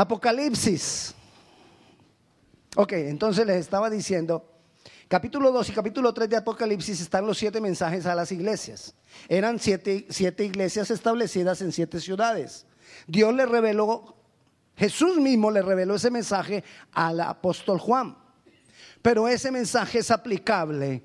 Apocalipsis. 0.00 1.14
Ok, 2.74 2.92
entonces 2.92 3.46
les 3.46 3.58
estaba 3.58 3.90
diciendo, 3.90 4.48
capítulo 5.08 5.52
2 5.52 5.68
y 5.68 5.72
capítulo 5.72 6.14
3 6.14 6.30
de 6.30 6.36
Apocalipsis 6.38 7.02
están 7.02 7.26
los 7.26 7.36
siete 7.36 7.60
mensajes 7.60 8.06
a 8.06 8.14
las 8.14 8.32
iglesias. 8.32 8.94
Eran 9.28 9.58
siete, 9.58 10.06
siete 10.08 10.46
iglesias 10.46 10.90
establecidas 10.90 11.60
en 11.60 11.70
siete 11.70 12.00
ciudades. 12.00 12.64
Dios 13.06 13.34
le 13.34 13.44
reveló, 13.44 14.16
Jesús 14.74 15.18
mismo 15.18 15.50
le 15.50 15.60
reveló 15.60 15.96
ese 15.96 16.10
mensaje 16.10 16.64
al 16.92 17.20
apóstol 17.20 17.78
Juan. 17.78 18.16
Pero 19.02 19.28
ese 19.28 19.50
mensaje 19.50 19.98
es 19.98 20.10
aplicable 20.10 21.02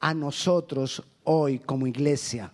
a 0.00 0.14
nosotros 0.14 1.02
hoy 1.24 1.58
como 1.58 1.86
iglesia. 1.86 2.50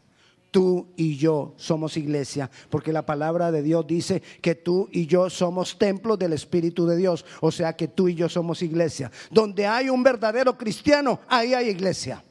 Tú 0.54 0.86
y 0.94 1.16
yo 1.16 1.52
somos 1.56 1.96
iglesia, 1.96 2.48
porque 2.70 2.92
la 2.92 3.04
palabra 3.04 3.50
de 3.50 3.60
Dios 3.60 3.84
dice 3.88 4.22
que 4.40 4.54
tú 4.54 4.88
y 4.92 5.04
yo 5.06 5.28
somos 5.28 5.76
templos 5.76 6.16
del 6.16 6.32
Espíritu 6.32 6.86
de 6.86 6.96
Dios. 6.96 7.24
O 7.40 7.50
sea 7.50 7.72
que 7.72 7.88
tú 7.88 8.06
y 8.06 8.14
yo 8.14 8.28
somos 8.28 8.62
iglesia. 8.62 9.10
Donde 9.32 9.66
hay 9.66 9.88
un 9.88 10.04
verdadero 10.04 10.56
cristiano, 10.56 11.18
ahí 11.26 11.54
hay 11.54 11.70
iglesia. 11.70 12.22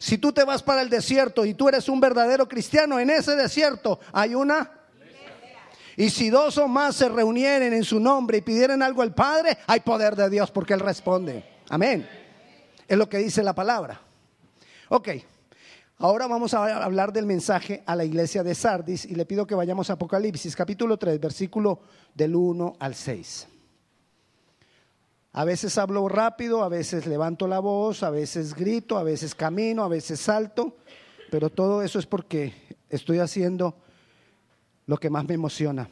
Si 0.00 0.18
tú 0.18 0.32
te 0.32 0.42
vas 0.42 0.60
para 0.60 0.82
el 0.82 0.90
desierto 0.90 1.44
y 1.44 1.54
tú 1.54 1.68
eres 1.68 1.88
un 1.88 2.00
verdadero 2.00 2.48
cristiano, 2.48 2.98
en 2.98 3.10
ese 3.10 3.36
desierto 3.36 4.00
hay 4.12 4.34
una 4.34 4.68
y 5.96 6.10
si 6.10 6.30
dos 6.30 6.58
o 6.58 6.66
más 6.66 6.96
se 6.96 7.08
reunieren 7.08 7.72
en 7.72 7.84
su 7.84 8.00
nombre 8.00 8.38
y 8.38 8.40
pidieran 8.40 8.82
algo 8.82 9.02
al 9.02 9.14
Padre, 9.14 9.56
hay 9.68 9.78
poder 9.78 10.16
de 10.16 10.28
Dios 10.28 10.50
porque 10.50 10.74
Él 10.74 10.80
responde. 10.80 11.44
Amén. 11.68 12.08
Es 12.88 12.98
lo 12.98 13.08
que 13.08 13.18
dice 13.18 13.40
la 13.44 13.54
palabra. 13.54 14.00
Ok, 14.88 15.10
ahora 15.98 16.26
vamos 16.26 16.54
a 16.54 16.84
hablar 16.84 17.12
del 17.12 17.26
mensaje 17.26 17.82
a 17.86 17.96
la 17.96 18.04
iglesia 18.04 18.42
de 18.42 18.54
Sardis 18.54 19.04
y 19.04 19.14
le 19.14 19.26
pido 19.26 19.46
que 19.46 19.54
vayamos 19.54 19.90
a 19.90 19.94
Apocalipsis 19.94 20.54
capítulo 20.54 20.96
3, 20.96 21.20
versículo 21.20 21.80
del 22.14 22.34
1 22.34 22.76
al 22.78 22.94
6. 22.94 23.48
A 25.32 25.44
veces 25.44 25.76
hablo 25.76 26.08
rápido, 26.08 26.62
a 26.62 26.68
veces 26.68 27.06
levanto 27.06 27.46
la 27.46 27.58
voz, 27.58 28.02
a 28.02 28.10
veces 28.10 28.54
grito, 28.54 28.96
a 28.96 29.02
veces 29.02 29.34
camino, 29.34 29.84
a 29.84 29.88
veces 29.88 30.18
salto, 30.18 30.76
pero 31.30 31.50
todo 31.50 31.82
eso 31.82 31.98
es 31.98 32.06
porque 32.06 32.54
estoy 32.88 33.18
haciendo 33.18 33.76
lo 34.86 34.96
que 34.96 35.10
más 35.10 35.26
me 35.26 35.34
emociona, 35.34 35.88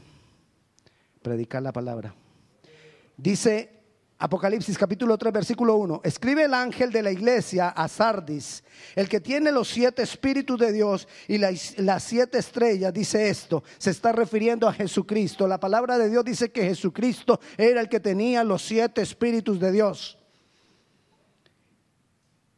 predicar 1.21 1.63
la 1.63 1.73
palabra. 1.73 2.15
Dice 3.17 3.74
Apocalipsis 4.25 4.79
capítulo 4.79 5.19
3 5.19 5.35
versículo 5.35 5.77
1, 5.77 6.01
escribe 6.03 6.45
el 6.45 6.55
ángel 6.55 6.91
de 6.91 7.03
la 7.03 7.13
iglesia 7.13 7.69
a 7.69 7.87
Sardis, 7.89 8.65
el 8.95 9.07
que 9.07 9.21
tiene 9.21 9.53
los 9.53 9.69
siete 9.69 10.01
espíritus 10.01 10.59
de 10.59 10.73
Dios 10.73 11.07
y 11.29 11.37
las, 11.37 11.79
las, 11.79 12.05
siete 12.05 12.39
estrellas, 12.39 12.91
dice 12.95 13.29
esto, 13.29 13.63
se 13.77 13.91
está 13.91 14.13
refiriendo 14.13 14.67
a 14.67 14.73
Jesucristo. 14.73 15.47
La 15.47 15.61
palabra 15.61 15.99
de 15.99 16.09
Dios 16.09 16.25
dice 16.25 16.51
que 16.51 16.65
Jesucristo 16.65 17.39
era 17.59 17.83
el 17.83 17.91
que 17.91 18.01
tenía 18.01 18.43
los 18.45 18.63
siete 18.63 19.03
espíritus 19.03 19.61
de 19.61 19.73
Dios. 19.73 20.17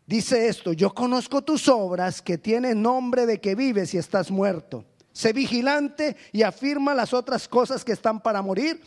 Dice 0.07 0.47
esto, 0.47 0.73
yo 0.73 0.95
conozco 0.95 1.43
tus 1.43 1.67
obras 1.67 2.23
que 2.23 2.39
tienen 2.39 2.81
nombre 2.81 3.27
de 3.27 3.41
que 3.41 3.57
vives 3.57 3.93
y 3.93 3.99
estás 3.99 4.31
muerto. 4.31 4.85
Sé 5.11 5.33
vigilante 5.33 6.17
y 6.31 6.43
afirma 6.43 6.95
las 6.95 7.13
otras 7.13 7.49
cosas 7.49 7.85
que 7.85 7.91
están 7.91 8.23
para 8.23 8.41
morir, 8.41 8.81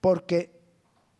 porque 0.00 0.53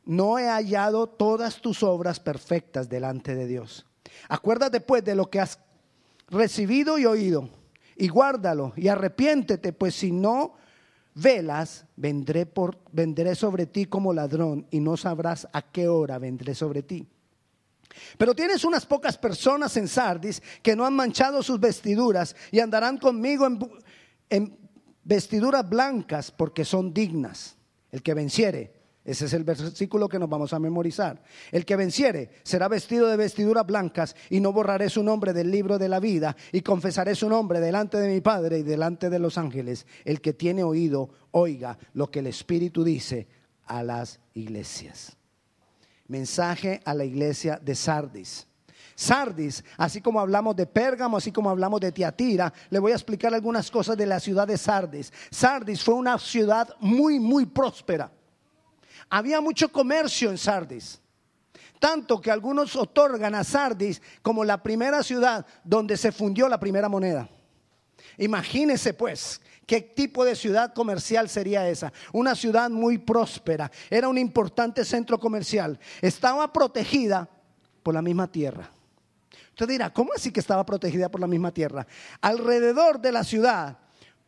no 0.04 0.38
he 0.38 0.48
hallado 0.48 1.06
todas 1.06 1.60
tus 1.60 1.82
obras 1.82 2.20
perfectas 2.20 2.88
delante 2.88 3.34
de 3.34 3.46
Dios. 3.46 3.86
Acuérdate 4.28 4.80
pues 4.80 5.04
de 5.04 5.14
lo 5.14 5.30
que 5.30 5.40
has 5.40 5.58
recibido 6.28 6.98
y 6.98 7.06
oído, 7.06 7.48
y 7.96 8.08
guárdalo 8.08 8.72
y 8.76 8.88
arrepiéntete, 8.88 9.72
pues 9.72 9.94
si 9.94 10.12
no 10.12 10.54
velas, 11.14 11.86
vendré, 11.96 13.34
sobre 13.34 13.66
ti 13.66 13.86
como 13.86 14.12
ladrón 14.12 14.66
y 14.70 14.80
no 14.80 14.96
sabrás 14.96 15.48
a 15.52 15.62
qué 15.62 15.88
hora 15.88 16.18
vendré 16.18 16.54
sobre 16.54 16.82
ti. 16.82 17.06
Pero 18.18 18.34
tienes 18.34 18.64
unas 18.64 18.84
pocas 18.84 19.16
personas 19.16 19.76
en 19.76 19.86
Sardis 19.86 20.42
que 20.62 20.74
no 20.74 20.84
han 20.84 20.94
manchado 20.94 21.42
sus 21.42 21.60
vestiduras 21.60 22.34
y 22.50 22.58
andarán 22.58 22.98
conmigo 22.98 23.46
en 24.28 24.58
vestiduras 25.04 25.68
blancas 25.68 26.32
porque 26.32 26.64
son 26.64 26.92
dignas. 26.92 27.56
El 27.92 28.02
que 28.02 28.14
venciere, 28.14 28.72
ese 29.04 29.26
es 29.26 29.34
el 29.34 29.44
versículo 29.44 30.08
que 30.08 30.18
nos 30.18 30.30
vamos 30.30 30.54
a 30.54 30.58
memorizar. 30.58 31.22
El 31.52 31.66
que 31.66 31.76
venciere 31.76 32.30
será 32.42 32.68
vestido 32.68 33.06
de 33.06 33.18
vestiduras 33.18 33.66
blancas 33.66 34.16
y 34.30 34.40
no 34.40 34.50
borraré 34.50 34.88
su 34.88 35.02
nombre 35.02 35.34
del 35.34 35.50
libro 35.50 35.78
de 35.78 35.88
la 35.88 36.00
vida 36.00 36.34
y 36.52 36.62
confesaré 36.62 37.14
su 37.14 37.28
nombre 37.28 37.60
delante 37.60 37.98
de 37.98 38.08
mi 38.08 38.22
Padre 38.22 38.60
y 38.60 38.62
delante 38.62 39.10
de 39.10 39.18
los 39.18 39.36
ángeles. 39.36 39.86
El 40.06 40.22
que 40.22 40.32
tiene 40.32 40.64
oído, 40.64 41.10
oiga 41.32 41.76
lo 41.92 42.10
que 42.10 42.20
el 42.20 42.28
Espíritu 42.28 42.82
dice 42.82 43.28
a 43.66 43.82
las 43.82 44.20
iglesias. 44.32 45.18
Mensaje 46.08 46.80
a 46.86 46.94
la 46.94 47.04
iglesia 47.04 47.60
de 47.62 47.74
Sardis. 47.74 48.46
Sardis, 48.94 49.64
así 49.76 50.00
como 50.00 50.18
hablamos 50.18 50.56
de 50.56 50.66
Pérgamo, 50.66 51.18
así 51.18 51.30
como 51.30 51.50
hablamos 51.50 51.80
de 51.80 51.92
Tiatira, 51.92 52.50
le 52.70 52.78
voy 52.78 52.92
a 52.92 52.94
explicar 52.94 53.34
algunas 53.34 53.70
cosas 53.70 53.98
de 53.98 54.06
la 54.06 54.18
ciudad 54.18 54.46
de 54.46 54.56
Sardis. 54.56 55.12
Sardis 55.30 55.82
fue 55.82 55.94
una 55.94 56.18
ciudad 56.18 56.70
muy, 56.80 57.18
muy 57.20 57.44
próspera. 57.44 58.10
Había 59.14 59.40
mucho 59.40 59.70
comercio 59.70 60.28
en 60.28 60.36
Sardis. 60.36 61.00
Tanto 61.78 62.20
que 62.20 62.32
algunos 62.32 62.74
otorgan 62.74 63.36
a 63.36 63.44
Sardis 63.44 64.02
como 64.22 64.44
la 64.44 64.60
primera 64.60 65.04
ciudad 65.04 65.46
donde 65.62 65.96
se 65.96 66.10
fundió 66.10 66.48
la 66.48 66.58
primera 66.58 66.88
moneda. 66.88 67.28
Imagínese 68.18 68.92
pues 68.92 69.40
qué 69.66 69.80
tipo 69.80 70.24
de 70.24 70.34
ciudad 70.34 70.74
comercial 70.74 71.28
sería 71.28 71.68
esa. 71.68 71.92
Una 72.12 72.34
ciudad 72.34 72.68
muy 72.70 72.98
próspera. 72.98 73.70
Era 73.88 74.08
un 74.08 74.18
importante 74.18 74.84
centro 74.84 75.20
comercial. 75.20 75.78
Estaba 76.02 76.52
protegida 76.52 77.28
por 77.84 77.94
la 77.94 78.02
misma 78.02 78.26
tierra. 78.26 78.68
Usted 79.50 79.68
dirá, 79.68 79.92
¿cómo 79.92 80.10
así 80.16 80.32
que 80.32 80.40
estaba 80.40 80.66
protegida 80.66 81.08
por 81.08 81.20
la 81.20 81.28
misma 81.28 81.52
tierra? 81.52 81.86
Alrededor 82.20 83.00
de 83.00 83.12
la 83.12 83.22
ciudad, 83.22 83.78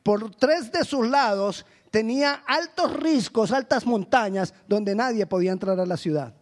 por 0.04 0.32
tres 0.36 0.70
de 0.70 0.84
sus 0.84 1.08
lados, 1.08 1.66
tenía 1.96 2.42
altos 2.46 2.92
riscos, 2.92 3.52
altas 3.52 3.86
montañas, 3.86 4.52
donde 4.68 4.94
nadie 4.94 5.24
podía 5.24 5.50
entrar 5.50 5.80
a 5.80 5.86
la 5.86 5.96
ciudad. 5.96 6.34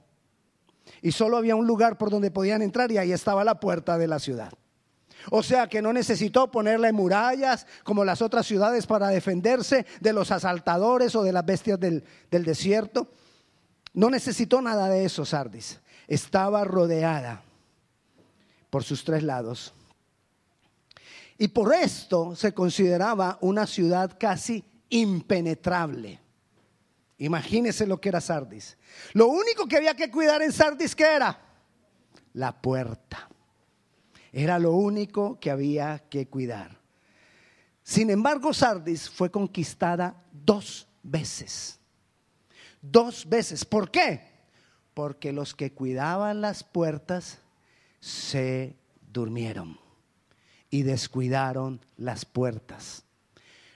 Y 1.01 1.13
solo 1.13 1.37
había 1.37 1.55
un 1.55 1.65
lugar 1.65 1.97
por 1.97 2.11
donde 2.11 2.33
podían 2.33 2.61
entrar 2.61 2.91
y 2.91 2.99
ahí 2.99 3.13
estaba 3.13 3.45
la 3.45 3.61
puerta 3.61 3.97
de 3.97 4.09
la 4.09 4.19
ciudad. 4.19 4.53
O 5.31 5.45
sea 5.45 5.69
que 5.69 5.81
no 5.81 5.93
necesitó 5.93 6.51
ponerle 6.51 6.91
murallas 6.91 7.69
como 7.85 8.05
las 8.05 8.21
otras 8.21 8.47
ciudades 8.47 8.89
para 8.89 9.11
defenderse 9.11 9.87
de 10.01 10.13
los 10.13 10.33
asaltadores 10.33 11.15
o 11.15 11.23
de 11.23 11.33
las 11.33 11.47
bestias 11.47 11.79
del, 11.79 12.03
del 12.33 12.45
desierto. 12.45 13.13
No 13.93 14.11
necesitó 14.11 14.61
nada 14.61 14.89
de 14.89 15.05
eso, 15.05 15.25
Sardis. 15.25 15.79
Estaba 16.09 16.65
rodeada 16.65 17.43
por 18.71 18.83
sus 18.83 19.05
tres 19.05 19.23
lados. 19.23 19.73
Y 21.39 21.47
por 21.47 21.73
esto 21.73 22.35
se 22.35 22.53
consideraba 22.53 23.39
una 23.41 23.69
ciudad 23.69 24.17
casi 24.19 24.65
impenetrable. 24.91 26.21
Imagínese 27.19 27.87
lo 27.87 28.01
que 28.01 28.09
era 28.09 28.21
Sardis. 28.21 28.77
Lo 29.13 29.29
único 29.29 29.67
que 29.67 29.77
había 29.77 29.95
que 29.95 30.11
cuidar 30.11 30.43
en 30.43 30.53
Sardis, 30.53 30.95
¿qué 30.95 31.05
era? 31.05 31.41
La 32.33 32.61
puerta. 32.61 33.29
Era 34.33 34.59
lo 34.59 34.73
único 34.73 35.39
que 35.39 35.51
había 35.51 36.01
que 36.11 36.27
cuidar. 36.27 36.81
Sin 37.83 38.11
embargo, 38.11 38.53
Sardis 38.53 39.09
fue 39.09 39.31
conquistada 39.31 40.25
dos 40.33 40.89
veces. 41.03 41.79
Dos 42.81 43.29
veces. 43.29 43.65
¿Por 43.65 43.91
qué? 43.91 44.33
Porque 44.93 45.33
los 45.33 45.55
que 45.55 45.73
cuidaban 45.73 46.41
las 46.41 46.65
puertas 46.65 47.39
se 48.01 48.77
durmieron 49.13 49.79
y 50.69 50.83
descuidaron 50.83 51.81
las 51.97 52.25
puertas. 52.25 53.05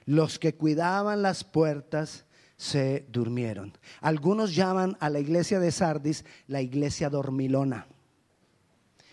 Los 0.08 0.38
que 0.38 0.54
cuidaban 0.54 1.20
las 1.20 1.44
puertas 1.44 2.24
se 2.56 3.04
durmieron. 3.10 3.76
Algunos 4.00 4.54
llaman 4.54 4.96
a 5.00 5.10
la 5.10 5.18
iglesia 5.18 5.60
de 5.60 5.70
Sardis 5.70 6.24
la 6.46 6.62
iglesia 6.62 7.10
dormilona, 7.10 7.86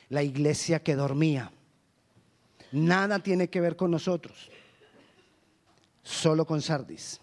la 0.07 0.23
iglesia 0.23 0.81
que 0.81 0.95
dormía. 0.95 1.51
Nada 2.71 3.19
tiene 3.19 3.49
que 3.49 3.59
ver 3.59 3.75
con 3.75 3.91
nosotros, 3.91 4.49
solo 6.01 6.45
con 6.45 6.61
Sardis. 6.61 7.19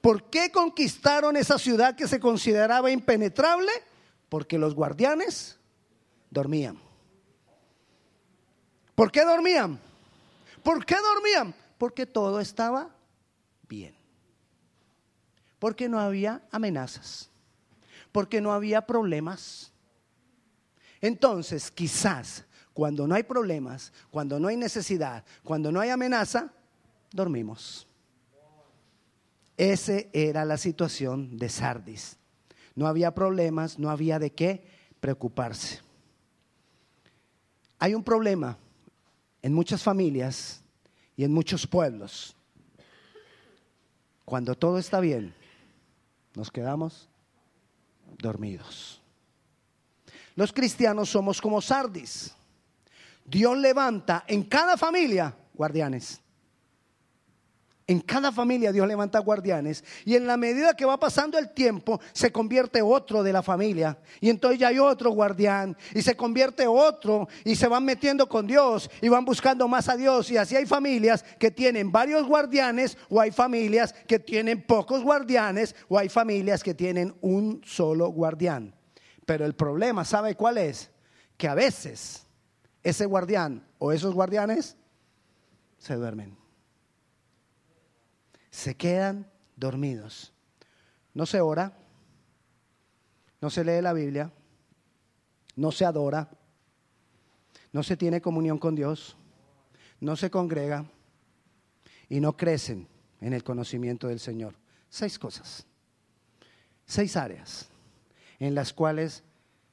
¿Por 0.00 0.30
qué 0.30 0.52
conquistaron 0.52 1.36
esa 1.36 1.58
ciudad 1.58 1.96
que 1.96 2.06
se 2.06 2.20
consideraba 2.20 2.92
impenetrable? 2.92 3.72
Porque 4.28 4.58
los 4.58 4.76
guardianes 4.76 5.58
dormían. 6.30 6.78
¿Por 8.94 9.10
qué 9.10 9.24
dormían? 9.24 9.76
¿Por 10.62 10.86
qué 10.86 10.94
dormían? 10.94 11.65
Porque 11.78 12.06
todo 12.06 12.40
estaba 12.40 12.94
bien. 13.68 13.94
Porque 15.58 15.88
no 15.88 15.98
había 16.00 16.42
amenazas. 16.50 17.30
Porque 18.12 18.40
no 18.40 18.52
había 18.52 18.86
problemas. 18.86 19.72
Entonces, 21.00 21.70
quizás 21.70 22.44
cuando 22.72 23.06
no 23.06 23.14
hay 23.14 23.22
problemas, 23.22 23.92
cuando 24.10 24.38
no 24.38 24.48
hay 24.48 24.56
necesidad, 24.56 25.24
cuando 25.42 25.72
no 25.72 25.80
hay 25.80 25.88
amenaza, 25.88 26.52
dormimos. 27.10 27.86
Esa 29.56 30.00
era 30.12 30.44
la 30.44 30.58
situación 30.58 31.38
de 31.38 31.48
Sardis. 31.48 32.18
No 32.74 32.86
había 32.86 33.14
problemas, 33.14 33.78
no 33.78 33.88
había 33.88 34.18
de 34.18 34.32
qué 34.32 34.66
preocuparse. 35.00 35.80
Hay 37.78 37.94
un 37.94 38.04
problema 38.04 38.58
en 39.40 39.54
muchas 39.54 39.82
familias 39.82 40.62
y 41.16 41.24
en 41.24 41.32
muchos 41.32 41.66
pueblos. 41.66 42.36
Cuando 44.24 44.54
todo 44.54 44.78
está 44.78 45.00
bien, 45.00 45.34
nos 46.34 46.50
quedamos 46.50 47.08
dormidos. 48.18 49.00
Los 50.34 50.52
cristianos 50.52 51.08
somos 51.08 51.40
como 51.40 51.60
Sardis. 51.62 52.34
Dios 53.24 53.56
levanta 53.56 54.24
en 54.26 54.44
cada 54.44 54.76
familia 54.76 55.34
guardianes. 55.54 56.20
En 57.88 58.00
cada 58.00 58.32
familia 58.32 58.72
Dios 58.72 58.88
levanta 58.88 59.20
guardianes 59.20 59.84
y 60.04 60.16
en 60.16 60.26
la 60.26 60.36
medida 60.36 60.74
que 60.74 60.84
va 60.84 60.98
pasando 60.98 61.38
el 61.38 61.50
tiempo 61.50 62.00
se 62.12 62.32
convierte 62.32 62.82
otro 62.82 63.22
de 63.22 63.32
la 63.32 63.44
familia 63.44 63.96
y 64.20 64.28
entonces 64.28 64.58
ya 64.58 64.68
hay 64.68 64.80
otro 64.80 65.10
guardián 65.10 65.76
y 65.94 66.02
se 66.02 66.16
convierte 66.16 66.66
otro 66.66 67.28
y 67.44 67.54
se 67.54 67.68
van 67.68 67.84
metiendo 67.84 68.28
con 68.28 68.44
Dios 68.48 68.90
y 69.00 69.08
van 69.08 69.24
buscando 69.24 69.68
más 69.68 69.88
a 69.88 69.96
Dios 69.96 70.32
y 70.32 70.36
así 70.36 70.56
hay 70.56 70.66
familias 70.66 71.24
que 71.38 71.52
tienen 71.52 71.92
varios 71.92 72.26
guardianes 72.26 72.98
o 73.08 73.20
hay 73.20 73.30
familias 73.30 73.92
que 74.08 74.18
tienen 74.18 74.66
pocos 74.66 75.04
guardianes 75.04 75.76
o 75.88 75.96
hay 75.96 76.08
familias 76.08 76.64
que 76.64 76.74
tienen 76.74 77.14
un 77.20 77.62
solo 77.64 78.08
guardián. 78.08 78.74
Pero 79.24 79.46
el 79.46 79.54
problema, 79.54 80.04
¿sabe 80.04 80.34
cuál 80.34 80.58
es? 80.58 80.90
Que 81.36 81.46
a 81.46 81.54
veces 81.54 82.26
ese 82.82 83.06
guardián 83.06 83.64
o 83.78 83.92
esos 83.92 84.12
guardianes 84.12 84.76
se 85.78 85.94
duermen 85.94 86.45
se 88.56 88.74
quedan 88.74 89.30
dormidos. 89.54 90.32
No 91.12 91.26
se 91.26 91.42
ora, 91.42 91.76
no 93.38 93.50
se 93.50 93.62
lee 93.62 93.82
la 93.82 93.92
Biblia, 93.92 94.32
no 95.56 95.70
se 95.70 95.84
adora, 95.84 96.30
no 97.70 97.82
se 97.82 97.98
tiene 97.98 98.22
comunión 98.22 98.56
con 98.56 98.74
Dios, 98.74 99.14
no 100.00 100.16
se 100.16 100.30
congrega 100.30 100.86
y 102.08 102.18
no 102.20 102.34
crecen 102.34 102.88
en 103.20 103.34
el 103.34 103.44
conocimiento 103.44 104.08
del 104.08 104.20
Señor. 104.20 104.54
Seis 104.88 105.18
cosas, 105.18 105.66
seis 106.86 107.14
áreas 107.14 107.68
en 108.38 108.54
las 108.54 108.72
cuales 108.72 109.22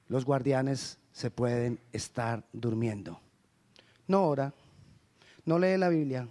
los 0.09 0.25
guardianes 0.25 0.99
se 1.13 1.31
pueden 1.31 1.79
estar 1.93 2.43
durmiendo. 2.51 3.21
No 4.09 4.25
ora, 4.25 4.53
no 5.45 5.57
lee 5.57 5.77
la 5.77 5.87
Biblia, 5.87 6.27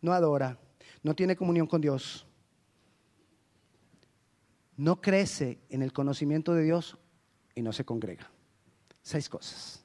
no 0.00 0.12
adora, 0.12 0.58
no 1.02 1.14
tiene 1.14 1.36
comunión 1.36 1.66
con 1.66 1.80
Dios, 1.80 2.26
no 4.76 5.00
crece 5.00 5.60
en 5.68 5.82
el 5.82 5.92
conocimiento 5.92 6.54
de 6.54 6.64
Dios 6.64 6.98
y 7.54 7.62
no 7.62 7.72
se 7.72 7.84
congrega. 7.84 8.30
Seis 9.02 9.28
cosas, 9.28 9.84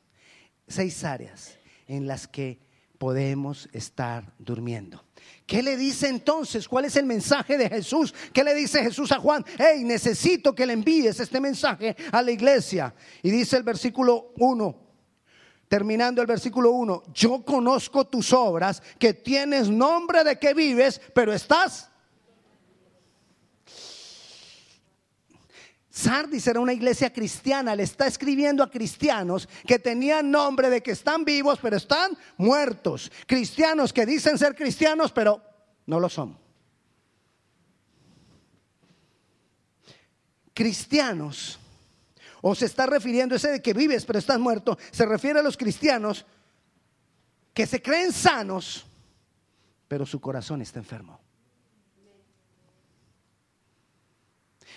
seis 0.68 1.04
áreas 1.04 1.58
en 1.88 2.08
las 2.08 2.28
que 2.28 2.60
podemos 2.98 3.70
estar 3.74 4.34
durmiendo. 4.40 5.04
¿Qué 5.46 5.62
le 5.62 5.78
dice 5.78 6.08
entonces? 6.08 6.68
¿Cuál 6.68 6.86
es 6.86 6.96
el 6.96 7.06
mensaje 7.06 7.58
de 7.58 7.70
Jesús? 7.70 8.14
¿Qué 8.34 8.44
le 8.44 8.54
dice 8.54 8.84
Jesús 8.84 9.12
a 9.12 9.20
Juan? 9.20 9.46
Hey, 9.58 9.84
necesito 9.84 10.54
que 10.54 10.66
le 10.66 10.74
envíes 10.74 11.20
este 11.20 11.40
mensaje 11.40 11.96
a 12.12 12.22
la 12.22 12.32
iglesia. 12.32 12.94
Y 13.22 13.32
dice 13.32 13.58
el 13.58 13.64
versículo 13.64 14.34
1, 14.38 14.87
Terminando 15.68 16.22
el 16.22 16.28
versículo 16.28 16.72
1, 16.72 17.04
yo 17.14 17.44
conozco 17.44 18.06
tus 18.06 18.32
obras, 18.32 18.82
que 18.98 19.14
tienes 19.14 19.70
nombre 19.70 20.24
de 20.24 20.40
que 20.40 20.54
vives, 20.54 21.02
pero 21.14 21.34
estás... 21.34 21.90
Sardis 25.90 26.46
era 26.46 26.60
una 26.60 26.74
iglesia 26.74 27.12
cristiana, 27.12 27.76
le 27.76 27.82
está 27.82 28.06
escribiendo 28.06 28.62
a 28.62 28.70
cristianos 28.70 29.50
que 29.66 29.80
tenían 29.80 30.30
nombre 30.30 30.70
de 30.70 30.84
que 30.84 30.92
están 30.92 31.26
vivos, 31.26 31.58
pero 31.60 31.76
están 31.76 32.16
muertos. 32.38 33.12
Cristianos 33.26 33.92
que 33.92 34.06
dicen 34.06 34.38
ser 34.38 34.56
cristianos, 34.56 35.12
pero 35.12 35.42
no 35.88 36.00
lo 36.00 36.08
son. 36.08 36.38
Cristianos 40.54 41.60
o 42.42 42.56
se 42.56 42.66
está 42.66 42.86
refiriendo 42.86 43.36
ese 43.36 43.52
de 43.52 43.62
que 43.62 43.74
vives 43.74 44.06
pero 44.06 44.20
estás 44.20 44.40
muerto, 44.40 44.78
se 44.92 45.06
refiere 45.06 45.40
a 45.40 45.44
los 45.44 45.58
cristianos 45.58 46.26
que 47.54 47.66
se 47.66 47.82
creen 47.82 48.14
sanos, 48.14 48.86
pero 49.88 50.06
su 50.06 50.22
corazón 50.22 50.62
está 50.62 50.80
enfermo. 50.80 51.20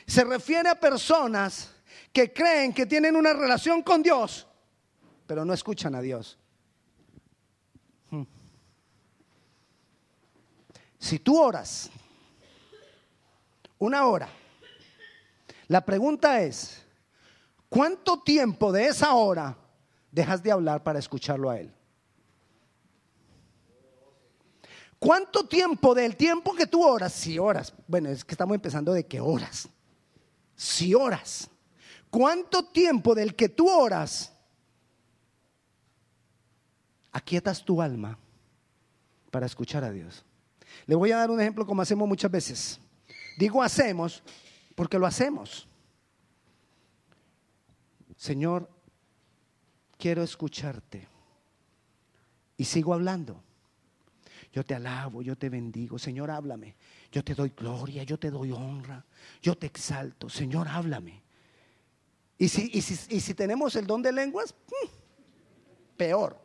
Se 0.07 0.25
refiere 0.25 0.69
a 0.71 0.75
personas 0.75 1.75
que 2.13 2.33
creen 2.33 2.73
que 2.73 2.87
tienen 2.87 3.17
una 3.17 3.33
relación 3.33 3.83
con 3.83 4.03
Dios, 4.03 4.47
pero 5.27 5.45
no 5.45 5.53
escuchan 5.53 5.95
a 5.95 6.01
Dios. 6.01 6.39
Hmm. 8.11 8.25
Si 10.99 11.19
tú 11.19 11.41
oras 11.41 11.91
una 13.79 14.07
hora, 14.07 14.29
la 15.69 15.85
pregunta 15.85 16.43
es, 16.43 16.83
¿Cuánto 17.71 18.21
tiempo 18.21 18.73
de 18.73 18.89
esa 18.89 19.15
hora 19.15 19.57
dejas 20.11 20.43
de 20.43 20.51
hablar 20.51 20.83
para 20.83 20.99
escucharlo 20.99 21.49
a 21.49 21.59
Él? 21.59 21.73
¿Cuánto 24.99 25.47
tiempo 25.47 25.95
del 25.95 26.17
tiempo 26.17 26.53
que 26.55 26.67
tú 26.67 26.85
oras, 26.85 27.13
si 27.13 27.39
oras, 27.39 27.73
bueno, 27.87 28.11
es 28.11 28.25
que 28.25 28.35
estamos 28.35 28.57
empezando 28.57 28.93
de 28.93 29.07
que 29.07 29.21
oras, 29.21 29.69
si 30.55 30.95
oras, 30.95 31.49
¿cuánto 32.11 32.65
tiempo 32.65 33.15
del 33.15 33.35
que 33.35 33.49
tú 33.49 33.71
oras 33.71 34.33
aquietas 37.13 37.65
tu 37.65 37.81
alma 37.81 38.19
para 39.31 39.47
escuchar 39.47 39.85
a 39.85 39.93
Dios? 39.93 40.25
Le 40.87 40.97
voy 40.97 41.13
a 41.13 41.19
dar 41.19 41.31
un 41.31 41.41
ejemplo 41.41 41.65
como 41.65 41.83
hacemos 41.83 42.07
muchas 42.07 42.31
veces. 42.31 42.81
Digo 43.39 43.63
hacemos 43.63 44.23
porque 44.75 44.99
lo 44.99 45.07
hacemos. 45.07 45.70
Señor, 48.21 48.69
quiero 49.97 50.23
escucharte. 50.23 51.09
Y 52.59 52.67
sigo 52.67 52.93
hablando. 52.93 53.43
Yo 54.53 54.63
te 54.63 54.75
alabo, 54.75 55.23
yo 55.23 55.39
te 55.39 55.49
bendigo. 55.49 55.99
Señor, 55.99 56.31
háblame. 56.31 56.77
Yo 57.11 57.25
te 57.25 57.35
doy 57.35 57.55
gloria, 57.57 58.03
yo 58.03 58.19
te 58.19 58.31
doy 58.31 58.53
honra, 58.53 59.03
yo 59.41 59.57
te 59.57 59.69
exalto. 59.69 60.29
Señor, 60.29 60.69
háblame. 60.69 61.23
Y 62.37 62.51
si, 62.51 62.71
y 62.75 63.21
si, 63.21 63.33
tenemos 63.33 63.75
el 63.77 63.87
don 63.87 64.03
de 64.03 64.13
lenguas, 64.13 64.55
mm, 64.67 64.89
peor. 65.97 66.39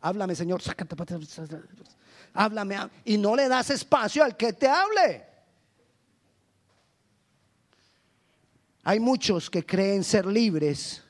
Háblame, 0.00 0.34
Señor. 0.34 0.60
Háblame. 2.32 2.76
Y 3.04 3.16
no 3.16 3.36
le 3.36 3.46
das 3.46 3.70
espacio 3.70 4.24
al 4.24 4.36
que 4.36 4.52
te 4.52 4.66
hable. 4.66 5.33
Hay 8.84 9.00
muchos 9.00 9.48
que 9.48 9.64
creen 9.64 10.04
ser 10.04 10.26
libres, 10.26 11.02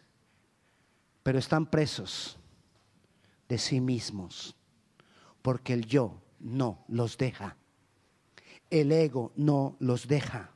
pero 1.25 1.41
están 1.41 1.67
presos 1.67 2.39
de 3.49 3.59
sí 3.59 3.81
mismos, 3.81 4.55
porque 5.43 5.73
el 5.73 5.85
yo 5.85 6.23
no 6.39 6.85
los 6.87 7.19
deja. 7.19 7.57
El 8.71 8.93
ego 8.93 9.33
no 9.35 9.77
los 9.81 10.07
deja, 10.07 10.53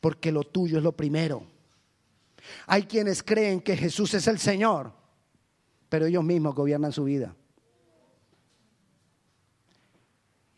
porque 0.00 0.30
lo 0.30 0.44
tuyo 0.44 0.78
es 0.78 0.84
lo 0.84 0.96
primero. 0.96 1.44
Hay 2.68 2.84
quienes 2.84 3.24
creen 3.24 3.60
que 3.60 3.76
Jesús 3.76 4.14
es 4.14 4.28
el 4.28 4.38
Señor, 4.38 4.92
pero 5.88 6.06
ellos 6.06 6.22
mismos 6.22 6.54
gobiernan 6.54 6.92
su 6.92 7.04
vida. 7.04 7.34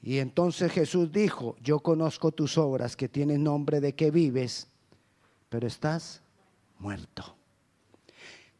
Y 0.02 0.18
entonces 0.18 0.70
Jesús 0.70 1.10
dijo, 1.10 1.56
yo 1.62 1.80
conozco 1.80 2.30
tus 2.30 2.58
obras 2.58 2.94
que 2.94 3.08
tienen 3.08 3.42
nombre 3.42 3.80
de 3.80 3.94
que 3.94 4.10
vives 4.10 4.68
pero 5.48 5.66
estás 5.66 6.22
muerto. 6.78 7.34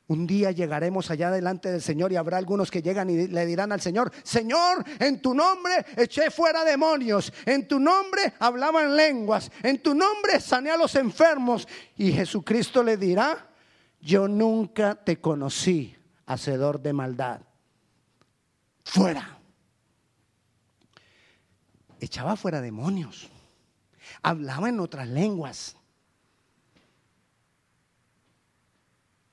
Un 0.09 0.27
día 0.27 0.53
llegaremos 0.53 1.11
allá 1.11 1.31
delante 1.31 1.71
del 1.71 1.83
Señor 1.83 2.13
y 2.13 2.17
habrá 2.17 2.39
algunos 2.39 2.71
que 2.71 2.81
llegan 2.81 3.11
y 3.11 3.29
le 3.29 3.45
dirán 3.45 3.73
al 3.73 3.83
Señor, 3.83 4.11
Señor, 4.23 4.83
en 4.99 5.21
tu 5.21 5.35
nombre 5.35 5.85
eché 5.97 6.31
fuera 6.31 6.65
demonios, 6.65 7.31
en 7.45 7.69
tu 7.69 7.79
nombre 7.79 8.33
hablaban 8.39 8.97
lenguas, 8.97 9.53
en 9.63 9.83
tu 9.83 9.95
nombre 9.95 10.41
sané 10.41 10.71
a 10.71 10.79
los 10.79 10.95
enfermos. 10.95 11.69
Y 11.99 12.11
Jesucristo 12.11 12.83
le 12.83 12.97
dirá, 12.97 13.49
yo 14.01 14.27
nunca 14.29 14.95
te 14.95 15.21
conocí, 15.21 15.95
hacedor 16.25 16.81
de 16.81 16.95
maldad. 16.95 17.43
Fuera. 18.85 19.39
Echaba 22.01 22.37
fuera 22.37 22.63
demonios, 22.63 23.29
hablaba 24.23 24.71
en 24.71 24.81
otras 24.81 25.07
lenguas 25.07 25.78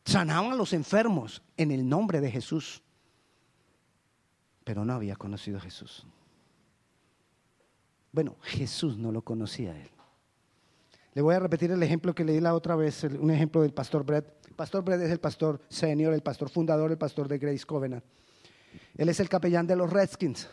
Sanaban 0.05 0.51
a 0.51 0.55
los 0.55 0.71
enfermos 0.74 1.41
en 1.57 1.71
el 1.71 1.88
nombre 1.88 2.21
de 2.21 2.31
Jesús. 2.31 2.81
Pero 4.63 4.85
no 4.85 4.93
había 4.93 5.15
conocido 5.15 5.57
a 5.57 5.62
Jesús. 5.62 6.05
Bueno, 8.12 8.35
Jesús 8.43 8.97
no 8.97 9.12
lo 9.12 9.24
conocía 9.24 9.74
a 9.74 9.77
él. 9.79 9.89
Le 11.13 11.21
voy 11.21 11.35
a 11.35 11.39
repetir 11.39 11.71
el 11.71 11.81
ejemplo 11.81 12.13
que 12.13 12.24
leí 12.24 12.39
la 12.39 12.53
otra 12.53 12.75
vez, 12.75 13.03
un 13.03 13.31
ejemplo 13.31 13.62
del 13.62 13.74
pastor 13.74 14.05
Brett. 14.05 14.25
pastor 14.55 14.83
Brett 14.83 15.01
es 15.01 15.12
el 15.12 15.19
pastor 15.19 15.59
senior, 15.69 16.13
el 16.13 16.21
pastor 16.21 16.50
fundador, 16.50 16.91
el 16.91 16.97
pastor 16.97 17.27
de 17.27 17.38
Grace 17.38 17.65
Covenant. 17.65 18.03
Él 18.95 19.09
es 19.09 19.19
el 19.19 19.29
capellán 19.29 19.67
de 19.67 19.75
los 19.75 19.91
Redskins. 19.91 20.47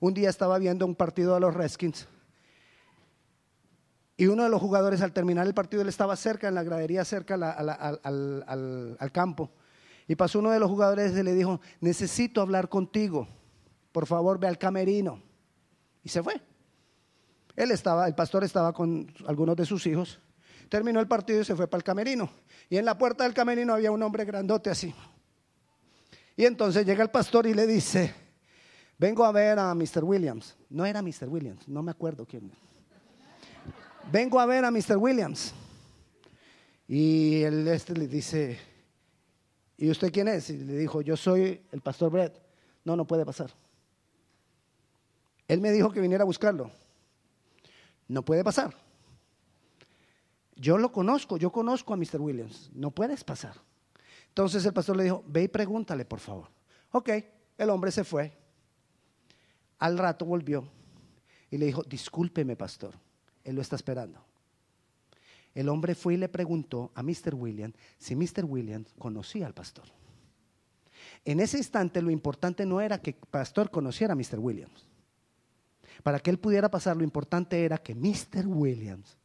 Un 0.00 0.14
día 0.14 0.30
estaba 0.30 0.58
viendo 0.58 0.86
un 0.86 0.94
partido 0.94 1.34
de 1.34 1.40
los 1.40 1.54
Redskins 1.54 2.06
y 4.20 4.26
uno 4.26 4.42
de 4.42 4.50
los 4.50 4.60
jugadores 4.60 5.00
al 5.00 5.14
terminar 5.14 5.46
el 5.46 5.54
partido, 5.54 5.80
él 5.80 5.88
estaba 5.88 6.14
cerca, 6.14 6.46
en 6.46 6.54
la 6.54 6.62
gradería, 6.62 7.06
cerca 7.06 7.36
al, 7.36 9.10
campo. 9.14 9.50
Y 10.06 10.14
pasó 10.14 10.40
uno 10.40 10.50
de 10.50 10.60
los 10.60 10.68
jugadores 10.68 11.16
y 11.16 11.22
le 11.22 11.32
dijo, 11.32 11.58
necesito 11.80 12.42
hablar 12.42 12.68
contigo, 12.68 13.26
por 13.92 14.04
favor 14.04 14.38
ve 14.38 14.46
al 14.46 14.58
camerino. 14.58 15.22
Y 16.04 16.10
se 16.10 16.22
fue. 16.22 16.38
Él 17.56 17.70
estaba, 17.70 18.06
el 18.06 18.14
pastor 18.14 18.44
estaba 18.44 18.74
con 18.74 19.10
algunos 19.26 19.56
de 19.56 19.64
sus 19.64 19.86
hijos. 19.86 20.20
Terminó 20.68 21.00
el 21.00 21.08
partido 21.08 21.40
y 21.40 21.44
se 21.46 21.56
fue 21.56 21.66
para 21.66 21.78
el 21.78 21.84
camerino. 21.84 22.28
Y 22.68 22.76
en 22.76 22.84
la 22.84 22.98
puerta 22.98 23.24
del 23.24 23.32
camerino 23.32 23.72
había 23.72 23.90
un 23.90 24.02
hombre 24.02 24.26
grandote 24.26 24.68
así. 24.68 24.94
Y 26.36 26.44
entonces 26.44 26.84
llega 26.84 27.02
el 27.02 27.10
pastor 27.10 27.46
y 27.46 27.54
le 27.54 27.66
dice, 27.66 28.14
vengo 28.98 29.24
a 29.24 29.32
ver 29.32 29.58
a 29.58 29.74
Mr. 29.74 30.04
Williams. 30.04 30.58
No 30.68 30.84
era 30.84 31.00
Mr. 31.00 31.26
Williams, 31.26 31.66
no 31.66 31.82
me 31.82 31.90
acuerdo 31.90 32.26
quién. 32.26 32.52
Vengo 34.10 34.40
a 34.40 34.46
ver 34.46 34.64
a 34.64 34.70
Mr. 34.70 34.96
Williams. 34.96 35.52
Y 36.88 37.42
él 37.42 37.68
este 37.68 37.94
le 37.94 38.08
dice, 38.08 38.58
¿y 39.76 39.90
usted 39.90 40.12
quién 40.12 40.28
es? 40.28 40.50
Y 40.50 40.58
le 40.58 40.76
dijo, 40.76 41.02
yo 41.02 41.16
soy 41.16 41.62
el 41.70 41.80
pastor 41.80 42.10
Brett. 42.10 42.40
No, 42.84 42.96
no 42.96 43.06
puede 43.06 43.24
pasar. 43.24 43.50
Él 45.46 45.60
me 45.60 45.70
dijo 45.72 45.92
que 45.92 46.00
viniera 46.00 46.22
a 46.22 46.26
buscarlo. 46.26 46.70
No 48.08 48.24
puede 48.24 48.42
pasar. 48.42 48.74
Yo 50.56 50.78
lo 50.78 50.92
conozco, 50.92 51.36
yo 51.36 51.52
conozco 51.52 51.94
a 51.94 51.96
Mr. 51.96 52.20
Williams. 52.20 52.70
No 52.74 52.90
puedes 52.90 53.24
pasar. 53.24 53.54
Entonces 54.28 54.64
el 54.64 54.72
pastor 54.72 54.96
le 54.96 55.04
dijo, 55.04 55.24
ve 55.26 55.44
y 55.44 55.48
pregúntale, 55.48 56.04
por 56.04 56.20
favor. 56.20 56.48
Ok, 56.92 57.10
el 57.56 57.70
hombre 57.70 57.90
se 57.92 58.04
fue. 58.04 58.32
Al 59.78 59.96
rato 59.96 60.24
volvió 60.24 60.68
y 61.50 61.58
le 61.58 61.66
dijo, 61.66 61.82
discúlpeme, 61.82 62.56
pastor. 62.56 62.94
Él 63.44 63.56
lo 63.56 63.62
está 63.62 63.76
esperando. 63.76 64.24
El 65.54 65.68
hombre 65.68 65.94
fue 65.94 66.14
y 66.14 66.16
le 66.16 66.28
preguntó 66.28 66.92
a 66.94 67.02
Mr. 67.02 67.34
Williams 67.34 67.74
si 67.98 68.14
Mr. 68.14 68.44
Williams 68.44 68.92
conocía 68.98 69.46
al 69.46 69.54
pastor. 69.54 69.84
En 71.24 71.40
ese 71.40 71.58
instante 71.58 72.00
lo 72.02 72.10
importante 72.10 72.64
no 72.64 72.80
era 72.80 73.00
que 73.02 73.10
el 73.10 73.16
pastor 73.16 73.70
conociera 73.70 74.12
a 74.12 74.16
Mr. 74.16 74.38
Williams. 74.38 74.86
Para 76.02 76.20
que 76.20 76.30
él 76.30 76.38
pudiera 76.38 76.70
pasar, 76.70 76.96
lo 76.96 77.04
importante 77.04 77.64
era 77.64 77.78
que 77.78 77.94
Mr. 77.94 78.46
Williams 78.46 79.18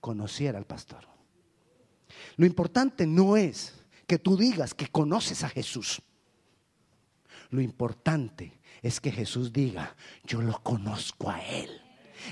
conociera 0.00 0.58
al 0.58 0.66
pastor. 0.66 1.06
Lo 2.36 2.44
importante 2.44 3.06
no 3.06 3.36
es 3.36 3.74
que 4.06 4.18
tú 4.18 4.36
digas 4.36 4.74
que 4.74 4.88
conoces 4.88 5.44
a 5.44 5.48
Jesús. 5.48 6.02
Lo 7.50 7.60
importante 7.60 8.60
es 8.82 9.00
que 9.00 9.10
Jesús 9.10 9.52
diga, 9.52 9.96
yo 10.24 10.42
lo 10.42 10.62
conozco 10.62 11.30
a 11.30 11.42
Él. 11.42 11.70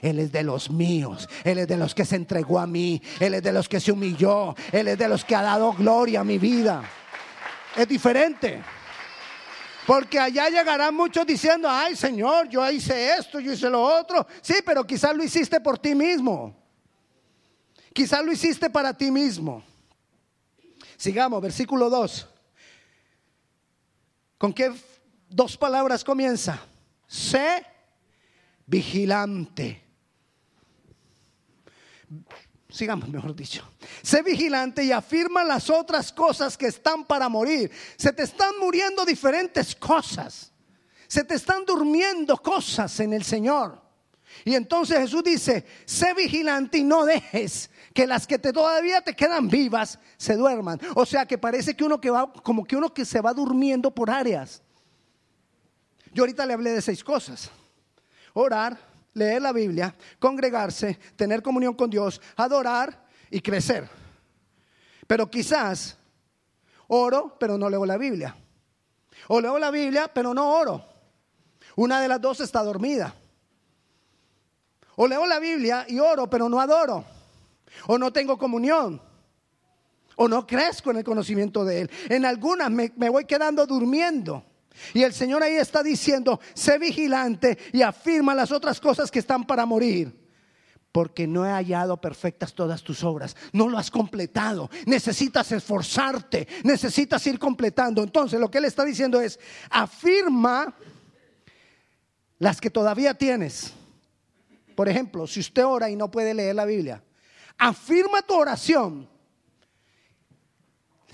Él 0.03 0.19
es 0.19 0.33
de 0.33 0.43
los 0.43 0.71
míos, 0.71 1.29
Él 1.45 1.59
es 1.59 1.69
de 1.69 1.77
los 1.77 1.95
que 1.95 2.05
se 2.05 2.17
entregó 2.17 2.59
a 2.59 2.67
mí, 2.67 3.01
Él 3.21 3.35
es 3.35 3.43
de 3.43 3.53
los 3.53 3.69
que 3.69 3.81
se 3.81 3.93
humilló, 3.93 4.55
Él 4.73 4.89
es 4.89 4.99
de 4.99 5.09
los 5.09 5.25
que 5.25 5.35
ha 5.35 5.43
dado 5.43 5.73
gloria 5.73 6.21
a 6.21 6.25
mi 6.25 6.39
vida. 6.39 6.83
Es 7.77 7.87
diferente. 7.89 8.63
Porque 9.87 10.19
allá 10.19 10.49
llegarán 10.49 10.95
muchos 10.95 11.25
diciendo, 11.25 11.69
ay 11.71 11.95
Señor, 11.95 12.49
yo 12.49 12.69
hice 12.71 13.15
esto, 13.15 13.39
yo 13.39 13.53
hice 13.53 13.71
lo 13.71 13.83
otro. 13.83 14.27
Sí, 14.41 14.57
pero 14.65 14.85
quizás 14.85 15.15
lo 15.15 15.23
hiciste 15.23 15.61
por 15.61 15.79
ti 15.79 15.95
mismo. 15.95 16.55
Quizás 17.93 18.25
lo 18.25 18.33
hiciste 18.33 18.69
para 18.69 18.93
ti 18.93 19.11
mismo. 19.11 19.63
Sigamos, 20.97 21.41
versículo 21.41 21.89
2. 21.89 22.29
¿Con 24.39 24.53
qué 24.53 24.73
dos 25.29 25.57
palabras 25.57 26.03
comienza? 26.03 26.61
Sé 27.07 27.65
vigilante. 28.67 29.83
Sigamos, 32.69 33.09
mejor 33.09 33.35
dicho. 33.35 33.67
Sé 34.03 34.23
vigilante 34.23 34.85
y 34.85 34.93
afirma 34.93 35.45
las 35.45 35.71
otras 35.71 36.13
cosas 36.13 36.59
que 36.59 36.67
están 36.67 37.05
para 37.05 37.29
morir. 37.29 37.71
Se 37.97 38.13
te 38.13 38.25
están 38.25 38.59
muriendo 38.61 39.05
diferentes 39.05 39.75
cosas. 39.75 40.53
Se 41.07 41.25
te 41.25 41.35
están 41.35 41.65
durmiendo 41.65 42.37
cosas 42.37 42.99
en 43.01 43.13
el 43.13 43.23
Señor. 43.23 43.81
Y 44.45 44.55
entonces 44.55 44.99
Jesús 44.99 45.23
dice, 45.25 45.65
sé 45.87 46.13
vigilante 46.13 46.79
y 46.79 46.85
no 46.85 47.07
dejes 47.07 47.71
que 47.95 48.07
las 48.07 48.27
que 48.27 48.39
te 48.39 48.53
todavía 48.53 49.01
te 49.01 49.15
quedan 49.15 49.49
vivas 49.49 49.99
se 50.19 50.37
duerman. 50.37 50.79
O 50.95 51.07
sea 51.07 51.25
que 51.25 51.39
parece 51.39 51.75
que 51.75 51.85
uno 51.85 52.01
que 52.01 52.11
va, 52.11 52.31
como 52.31 52.65
que 52.65 52.77
uno 52.77 52.93
que 52.93 53.05
se 53.05 53.21
va 53.21 53.33
durmiendo 53.33 53.91
por 53.95 54.11
áreas. 54.11 54.61
Yo 56.13 56.25
ahorita 56.25 56.45
le 56.45 56.53
hablé 56.53 56.73
de 56.73 56.83
seis 56.83 57.03
cosas 57.03 57.51
orar, 58.37 58.79
leer 59.15 59.41
la 59.41 59.53
Biblia, 59.53 59.95
congregarse, 60.19 60.99
tener 61.17 61.43
comunión 61.43 61.75
con 61.75 61.89
Dios, 61.89 62.21
adorar 62.37 63.07
y 63.31 63.41
crecer. 63.41 63.89
Pero 65.07 65.31
quizás 65.31 65.97
oro, 66.89 67.37
pero 67.41 67.57
no 67.57 67.71
leo 67.71 67.87
la 67.87 67.97
Biblia. 67.97 68.37
O 69.29 69.41
leo 69.41 69.59
la 69.59 69.71
Biblia, 69.71 70.11
pero 70.13 70.35
no 70.35 70.51
oro. 70.51 70.85
Una 71.77 72.01
de 72.01 72.09
las 72.09 72.21
dos 72.21 72.41
está 72.41 72.63
dormida. 72.63 73.15
O 74.97 75.07
leo 75.07 75.27
la 75.27 75.39
Biblia 75.39 75.87
y 75.89 75.99
oro, 75.99 76.29
pero 76.29 76.49
no 76.49 76.61
adoro. 76.61 77.05
O 77.87 77.97
no 77.97 78.13
tengo 78.13 78.37
comunión. 78.37 79.01
O 80.17 80.29
no 80.29 80.47
crezco 80.47 80.91
en 80.91 80.99
el 80.99 81.05
conocimiento 81.05 81.65
de 81.65 81.83
Él. 81.83 81.91
En 82.11 82.27
algunas 82.27 82.71
me, 82.71 82.93
me 82.97 83.09
voy 83.09 83.25
quedando 83.25 83.67
durmiendo. 83.67 84.45
Y 84.95 85.03
el 85.03 85.13
Señor 85.13 85.43
ahí 85.43 85.55
está 85.55 85.83
diciendo, 85.83 86.41
sé 86.55 86.79
vigilante 86.79 87.59
y 87.73 87.83
afirma 87.83 88.35
las 88.35 88.53
otras 88.53 88.81
cosas 88.81 89.11
que 89.11 89.19
están 89.19 89.47
para 89.47 89.67
morir. 89.67 90.27
Porque 90.93 91.27
no 91.27 91.45
he 91.45 91.51
hallado 91.51 92.01
perfectas 92.01 92.55
todas 92.55 92.83
tus 92.83 93.05
obras. 93.05 93.37
No 93.53 93.69
lo 93.69 93.77
has 93.77 93.91
completado. 93.91 94.71
Necesitas 94.87 95.53
esforzarte. 95.53 96.49
Necesitas 96.65 97.27
ir 97.27 97.39
completando. 97.39 98.03
Entonces 98.03 98.41
lo 98.41 98.51
que 98.51 98.59
él 98.59 98.65
está 98.65 98.85
diciendo 98.85 99.21
es, 99.21 99.39
afirma 99.69 100.75
las 102.39 102.61
que 102.61 102.71
todavía 102.71 103.15
tienes. 103.15 103.75
Por 104.75 104.89
ejemplo, 104.89 105.27
si 105.27 105.41
usted 105.41 105.65
ora 105.65 105.91
y 105.91 105.97
no 105.97 106.11
puede 106.11 106.35
leer 106.35 106.55
la 106.55 106.65
Biblia, 106.65 107.03
afirma 107.59 108.23
tu 108.23 108.35
oración 108.35 109.09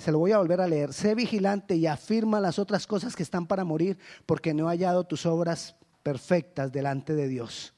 se 0.02 0.10
lo 0.10 0.18
voy 0.18 0.32
a 0.32 0.38
volver 0.38 0.60
a 0.60 0.66
leer. 0.66 0.92
Sé 0.92 1.14
vigilante 1.14 1.76
y 1.76 1.86
afirma 1.86 2.40
las 2.40 2.58
otras 2.58 2.88
cosas 2.88 3.14
que 3.14 3.22
están 3.22 3.46
para 3.46 3.64
morir, 3.64 3.98
porque 4.26 4.52
no 4.52 4.64
he 4.64 4.72
hallado 4.72 5.04
tus 5.04 5.26
obras 5.26 5.76
perfectas 6.02 6.72
delante 6.72 7.14
de 7.14 7.28
Dios. 7.28 7.72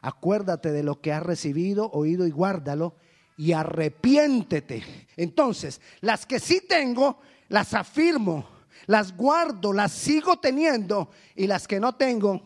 Acuérdate 0.00 0.72
de 0.72 0.82
lo 0.82 1.00
que 1.02 1.12
has 1.12 1.22
recibido, 1.22 1.90
oído 1.90 2.26
y 2.26 2.30
guárdalo 2.30 2.96
y 3.36 3.52
arrepiéntete. 3.52 4.82
Entonces, 5.16 5.82
las 6.00 6.24
que 6.24 6.40
sí 6.40 6.62
tengo, 6.66 7.20
las 7.48 7.74
afirmo, 7.74 8.48
las 8.86 9.14
guardo, 9.14 9.74
las 9.74 9.92
sigo 9.92 10.38
teniendo 10.38 11.10
y 11.36 11.46
las 11.46 11.68
que 11.68 11.80
no 11.80 11.96
tengo, 11.96 12.40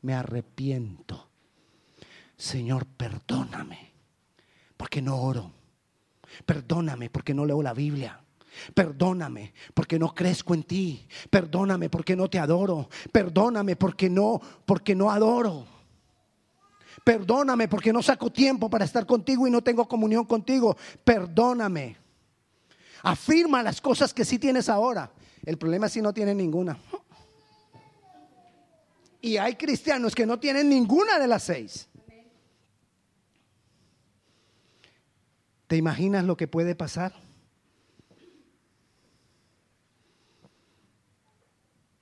me 0.00 0.14
arrepiento. 0.14 1.28
Señor, 2.34 2.86
perdóname, 2.86 3.92
porque 4.76 5.02
no 5.02 5.18
oro. 5.18 5.52
Perdóname 6.46 7.10
porque 7.10 7.34
no 7.34 7.44
leo 7.44 7.62
la 7.62 7.74
Biblia. 7.74 8.22
Perdóname 8.74 9.52
porque 9.74 9.98
no 9.98 10.14
crezco 10.14 10.54
en 10.54 10.62
ti. 10.62 11.06
Perdóname 11.30 11.88
porque 11.90 12.16
no 12.16 12.28
te 12.28 12.38
adoro. 12.38 12.88
Perdóname 13.12 13.76
porque 13.76 14.08
no, 14.10 14.40
porque 14.64 14.94
no 14.94 15.10
adoro. 15.10 15.66
Perdóname 17.04 17.68
porque 17.68 17.92
no 17.92 18.02
saco 18.02 18.30
tiempo 18.30 18.68
para 18.68 18.84
estar 18.84 19.06
contigo 19.06 19.46
y 19.46 19.50
no 19.50 19.62
tengo 19.62 19.86
comunión 19.86 20.24
contigo. 20.24 20.76
Perdóname. 21.04 21.96
Afirma 23.02 23.62
las 23.62 23.80
cosas 23.80 24.12
que 24.12 24.24
sí 24.24 24.38
tienes 24.38 24.68
ahora. 24.68 25.10
El 25.44 25.56
problema 25.56 25.86
es 25.86 25.92
si 25.92 26.02
no 26.02 26.12
tienes 26.12 26.36
ninguna. 26.36 26.78
Y 29.20 29.36
hay 29.36 29.56
cristianos 29.56 30.14
que 30.14 30.26
no 30.26 30.38
tienen 30.38 30.68
ninguna 30.68 31.18
de 31.18 31.26
las 31.26 31.42
seis. 31.44 31.88
¿Te 35.66 35.76
imaginas 35.76 36.24
lo 36.24 36.36
que 36.36 36.48
puede 36.48 36.74
pasar? 36.74 37.12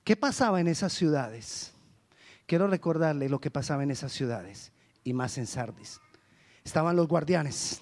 ¿Qué 0.07 0.15
pasaba 0.15 0.61
en 0.61 0.69
esas 0.69 0.93
ciudades? 0.93 1.73
Quiero 2.45 2.67
recordarle 2.67 3.27
lo 3.27 3.41
que 3.41 3.51
pasaba 3.51 3.83
en 3.83 3.91
esas 3.91 4.13
ciudades 4.13 4.71
y 5.03 5.11
más 5.11 5.37
en 5.37 5.45
Sardis. 5.45 5.99
Estaban 6.63 6.95
los 6.95 7.09
guardianes 7.09 7.81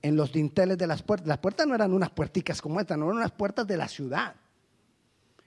en 0.00 0.14
los 0.14 0.30
dinteles 0.30 0.78
de 0.78 0.86
las 0.86 1.02
puertas. 1.02 1.26
Las 1.26 1.38
puertas 1.38 1.66
no 1.66 1.74
eran 1.74 1.92
unas 1.92 2.10
puerticas 2.10 2.62
como 2.62 2.78
estas, 2.78 2.96
no 2.96 3.06
eran 3.06 3.16
unas 3.16 3.32
puertas 3.32 3.66
de 3.66 3.76
la 3.76 3.88
ciudad. 3.88 4.36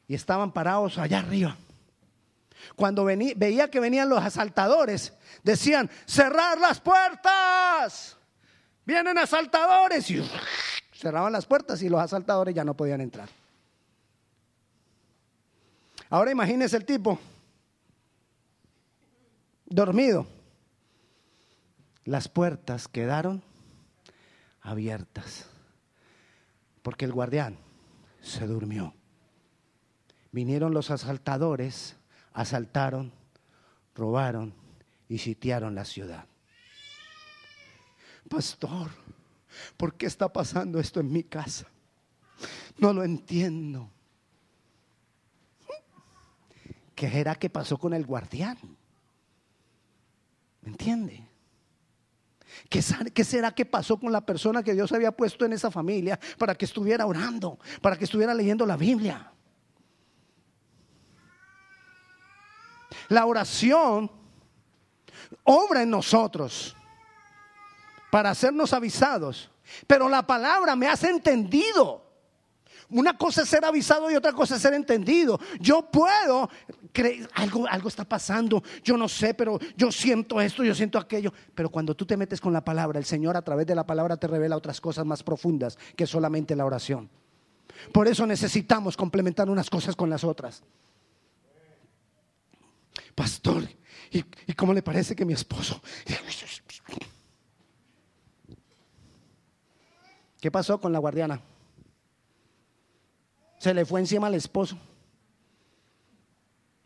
Y 0.09 0.13
estaban 0.13 0.51
parados 0.51 0.97
allá 0.97 1.19
arriba. 1.19 1.55
Cuando 2.75 3.05
veía 3.05 3.71
que 3.71 3.79
venían 3.79 4.09
los 4.09 4.21
asaltadores, 4.21 5.13
decían, 5.41 5.89
cerrar 6.05 6.59
las 6.59 6.81
puertas. 6.81 8.17
Vienen 8.83 9.17
asaltadores. 9.17 10.11
Y 10.11 10.21
cerraban 10.91 11.31
las 11.31 11.45
puertas 11.45 11.81
y 11.81 11.87
los 11.87 12.01
asaltadores 12.01 12.53
ya 12.53 12.65
no 12.65 12.73
podían 12.73 12.99
entrar. 12.99 13.29
Ahora 16.09 16.31
imagínese 16.31 16.77
el 16.77 16.85
tipo 16.85 17.19
dormido. 19.65 20.25
Las 22.05 22.29
puertas 22.29 22.87
quedaron 22.87 23.43
abiertas 24.61 25.45
porque 26.81 27.05
el 27.05 27.11
guardián 27.11 27.57
se 28.21 28.47
durmió. 28.47 28.93
Vinieron 30.31 30.73
los 30.73 30.89
asaltadores, 30.89 31.97
asaltaron, 32.31 33.11
robaron 33.93 34.53
y 35.09 35.17
sitiaron 35.17 35.75
la 35.75 35.83
ciudad. 35.83 36.25
Pastor, 38.29 38.91
¿por 39.75 39.95
qué 39.95 40.05
está 40.05 40.31
pasando 40.31 40.79
esto 40.79 40.99
en 40.99 41.11
mi 41.11 41.23
casa? 41.23 41.65
No 42.77 42.93
lo 42.93 43.03
entiendo. 43.03 43.89
¿Qué 46.98 47.20
era 47.20 47.36
que 47.36 47.48
pasó 47.48 47.77
con 47.77 47.94
el 47.94 48.08
guardián? 48.08 48.58
¿Me 50.62 50.70
entiende? 50.70 51.30
¿Qué, 52.68 52.84
¿Qué, 53.13 53.24
será 53.24 53.51
que 53.51 53.68
pasó 53.68 54.00
con 54.00 54.12
la 54.12 54.25
persona 54.25 54.63
que 54.63 54.74
Dios 54.74 54.92
había 54.92 55.12
puesto 55.12 55.46
en 55.46 55.54
esa 55.54 55.70
familia 55.70 56.20
para 56.39 56.56
que 56.56 56.66
estuviera 56.66 57.06
orando, 57.06 57.60
para 57.84 57.98
que 57.98 58.06
estuviera 58.06 58.34
leyendo 58.34 58.66
la 58.66 58.75
Biblia? 58.75 59.32
La 63.10 63.27
oración 63.27 64.12
obra 65.44 65.84
en 65.84 65.92
nosotros 65.92 66.75
para 68.10 68.32
hacernos 68.32 68.74
avisados, 68.74 69.51
pero 69.86 70.10
la 70.10 70.25
palabra 70.25 70.75
me 70.75 70.88
hace 70.88 71.12
entendido. 71.12 72.06
Una 72.89 73.17
cosa 73.17 73.41
es 73.41 73.50
ser 73.50 73.65
avisado 73.65 74.10
y 74.10 74.15
otra 74.15 74.32
cosa 74.32 74.56
es 74.56 74.62
ser 74.62 74.74
entendido. 74.74 75.39
Yo 75.60 75.91
puedo 75.91 76.50
creer, 76.94 77.29
algo, 77.34 77.67
algo 77.67 77.89
está 77.89 78.06
pasando, 78.06 78.63
yo 78.82 78.96
no 78.96 79.10
sé, 79.10 79.34
pero 79.34 79.60
yo 79.75 79.91
siento 79.91 80.39
esto, 80.39 80.63
yo 80.63 80.74
siento 80.74 80.98
aquello. 80.98 81.34
Pero 81.53 81.70
cuando 81.70 81.96
tú 81.96 82.06
te 82.06 82.15
metes 82.15 82.39
con 82.39 82.53
la 82.53 82.63
palabra, 82.63 82.98
el 82.98 83.06
Señor 83.06 83.36
a 83.36 83.41
través 83.41 83.67
de 83.67 83.75
la 83.75 83.86
palabra 83.86 84.15
te 84.15 84.27
revela 84.27 84.56
otras 84.56 84.79
cosas 84.79 85.06
más 85.06 85.22
profundas 85.22 85.77
que 85.98 86.08
solamente 86.08 86.56
la 86.56 86.65
oración. 86.65 87.10
Por 87.91 88.08
eso 88.08 88.25
necesitamos 88.25 88.96
complementar 88.96 89.50
unas 89.50 89.70
cosas 89.70 89.96
con 89.96 90.10
las 90.10 90.24
otras. 90.24 90.63
Pastor, 93.13 93.63
¿y, 94.12 94.24
y 94.46 94.53
cómo 94.53 94.74
le 94.74 94.82
parece 94.82 95.15
que 95.15 95.25
mi 95.25 95.34
esposo... 95.34 95.82
¿Qué 100.39 100.51
pasó 100.51 100.79
con 100.79 100.94
la 100.94 101.00
guardiana? 101.00 101.41
Se 103.57 103.73
le 103.73 103.85
fue 103.85 103.99
encima 103.99 104.27
al 104.27 104.35
esposo. 104.35 104.77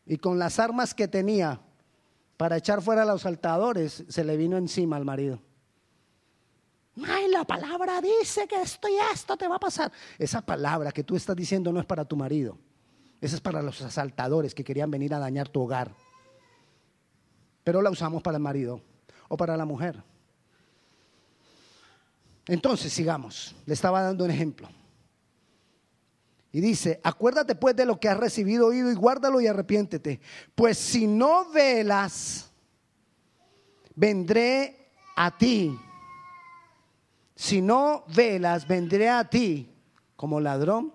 Y 0.06 0.18
con 0.18 0.40
las 0.40 0.60
armas 0.60 0.94
que 0.94 1.08
tenía 1.08 1.60
para 2.38 2.58
echar 2.58 2.82
fuera 2.82 3.04
a 3.04 3.06
los 3.06 3.22
saltadores, 3.22 4.04
se 4.10 4.24
le 4.24 4.36
vino 4.36 4.58
encima 4.58 4.98
al 4.98 5.06
marido. 5.06 5.40
Ay, 7.08 7.30
la 7.30 7.46
palabra 7.46 8.02
dice 8.02 8.48
que 8.48 8.62
esto 8.62 8.90
y 8.90 8.96
esto 9.14 9.38
te 9.38 9.48
va 9.48 9.56
a 9.56 9.60
pasar. 9.60 9.92
Esa 10.18 10.42
palabra 10.42 10.92
que 10.92 11.04
tú 11.04 11.16
estás 11.16 11.36
diciendo 11.36 11.72
no 11.72 11.80
es 11.80 11.86
para 11.86 12.04
tu 12.04 12.16
marido. 12.16 12.58
Esa 13.22 13.36
es 13.36 13.42
para 13.42 13.62
los 13.62 13.82
asaltadores 13.82 14.56
que 14.56 14.64
querían 14.64 14.90
venir 14.90 15.14
a 15.14 15.20
dañar 15.20 15.50
tu 15.50 15.62
hogar. 15.62 15.94
Pero 17.64 17.82
la 17.82 17.92
usamos 17.92 18.24
para 18.24 18.38
el 18.38 18.44
marido 18.44 18.82
o 19.28 19.38
para 19.38 19.56
la 19.56 19.66
mujer. 19.66 20.04
Entonces, 22.48 22.92
sigamos. 22.92 23.56
Le 23.66 23.74
estaba 23.74 24.02
dando 24.02 24.26
un 24.26 24.32
ejemplo. 24.32 24.68
Y 26.52 26.60
dice, 26.60 27.00
acuérdate 27.04 27.56
pues 27.56 27.76
de 27.76 27.86
lo 27.86 28.00
que 28.00 28.10
has 28.10 28.18
recibido, 28.18 28.68
oído 28.68 28.92
y 28.92 28.96
guárdalo 28.96 29.40
y 29.40 29.48
arrepiéntete. 29.48 30.20
Pues 30.54 30.78
si 30.78 31.08
no 31.08 31.50
velas, 31.52 32.52
vendré 33.96 34.90
a 35.16 35.38
ti. 35.38 35.78
Si 37.36 37.62
no 37.62 38.04
velas, 38.14 38.68
vendré 38.68 39.10
a 39.10 39.30
ti 39.30 39.70
como 40.16 40.42
ladrón. 40.42 40.94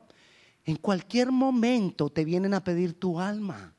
En 0.65 0.77
cualquier 0.77 1.33
momento 1.33 2.11
te 2.11 2.25
vienen 2.25 2.53
a 2.53 2.63
pedir 2.63 2.99
tu 2.99 3.19
alma. 3.19 3.73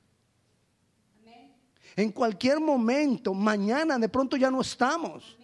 En 1.96 2.12
cualquier 2.12 2.60
momento, 2.60 3.34
mañana 3.34 3.98
de 3.98 4.10
pronto 4.10 4.36
ya 4.38 4.50
no 4.50 4.62
estamos. 4.62 5.38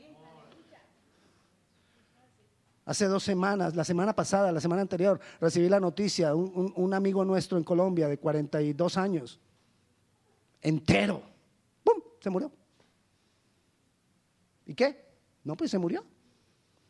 Hace 2.85 3.05
dos 3.07 3.23
semanas, 3.23 3.75
la 3.75 3.85
semana 3.85 4.13
pasada, 4.13 4.51
la 4.51 4.59
semana 4.59 4.81
anterior, 4.81 5.19
recibí 5.39 5.69
la 5.69 5.79
noticia, 5.79 6.35
un, 6.35 6.73
un, 6.75 6.93
amigo 6.93 7.23
nuestro 7.23 7.57
en 7.57 7.63
Colombia 7.63 8.09
de 8.09 8.17
42 8.17 8.97
años, 8.97 9.39
entero, 10.61 11.23
¡pum! 11.83 12.01
Se 12.19 12.29
murió. 12.29 12.51
¿Y 14.65 14.73
qué? 14.73 15.05
No, 15.45 15.55
pues 15.55 15.71
se 15.71 15.77
murió. 15.77 16.03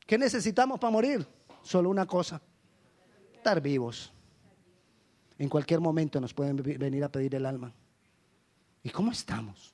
¿Qué 0.06 0.18
necesitamos 0.18 0.80
para 0.80 0.92
morir? 0.92 1.28
Solo 1.62 1.90
una 1.90 2.08
cosa, 2.08 2.42
estar 3.34 3.62
vivos. 3.62 4.12
En 5.38 5.50
cualquier 5.50 5.80
momento 5.80 6.20
nos 6.20 6.34
pueden 6.34 6.58
venir 6.58 7.04
a 7.04 7.10
pedir 7.10 7.36
el 7.36 7.46
alma. 7.46 7.72
¿Y 8.82 8.90
cómo 8.90 9.12
estamos? 9.12 9.74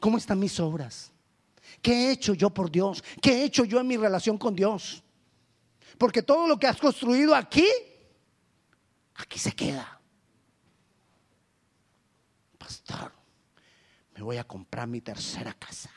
¿Cómo 0.00 0.18
están 0.18 0.38
mis 0.38 0.58
obras? 0.58 1.12
¿Qué 1.80 1.92
he 1.92 2.10
hecho 2.10 2.34
yo 2.34 2.50
por 2.50 2.70
Dios? 2.70 3.02
¿Qué 3.20 3.34
he 3.34 3.44
hecho 3.44 3.64
yo 3.64 3.80
en 3.80 3.86
mi 3.86 3.96
relación 3.96 4.36
con 4.36 4.54
Dios? 4.54 5.02
Porque 5.98 6.22
todo 6.22 6.46
lo 6.46 6.58
que 6.58 6.66
has 6.66 6.78
construido 6.78 7.34
aquí, 7.34 7.66
aquí 9.14 9.38
se 9.38 9.52
queda. 9.52 10.00
Pastor, 12.58 13.12
me 14.14 14.22
voy 14.22 14.36
a 14.36 14.44
comprar 14.44 14.86
mi 14.88 15.00
tercera 15.00 15.52
casa. 15.54 15.90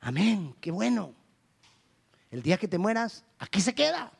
Amén, 0.00 0.54
qué 0.60 0.70
bueno. 0.70 1.14
El 2.30 2.42
día 2.42 2.58
que 2.58 2.68
te 2.68 2.78
mueras, 2.78 3.24
aquí 3.38 3.60
se 3.60 3.74
queda. 3.74 4.12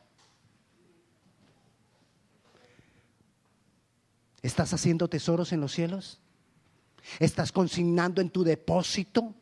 ¿Estás 4.41 4.73
haciendo 4.73 5.09
tesoros 5.09 5.51
en 5.51 5.61
los 5.61 5.73
cielos? 5.73 6.19
¿Estás 7.19 7.51
consignando 7.51 8.21
en 8.21 8.29
tu 8.29 8.43
depósito 8.43 9.33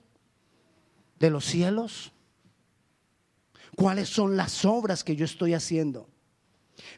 de 1.19 1.30
los 1.30 1.45
cielos? 1.45 2.12
Cuáles 3.76 4.10
son 4.10 4.36
las 4.36 4.66
obras 4.66 5.04
que 5.04 5.16
yo 5.16 5.26
estoy 5.26 5.54
haciendo. 5.54 6.10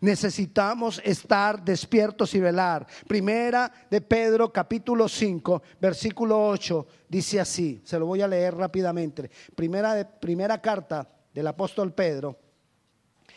Necesitamos 0.02 1.02
estar 1.04 1.64
despiertos 1.64 2.34
y 2.34 2.40
velar. 2.40 2.88
Primera 3.08 3.72
de 3.90 4.02
Pedro 4.02 4.52
capítulo 4.52 5.08
5, 5.08 5.62
versículo 5.80 6.48
8 6.48 6.88
dice 7.08 7.40
así, 7.40 7.82
se 7.84 8.00
lo 8.00 8.06
voy 8.06 8.22
a 8.22 8.28
leer 8.28 8.56
rápidamente. 8.56 9.30
Primera 9.56 9.94
de, 9.94 10.06
primera 10.06 10.62
carta 10.62 11.08
del 11.34 11.48
apóstol 11.48 11.94
Pedro 11.94 12.40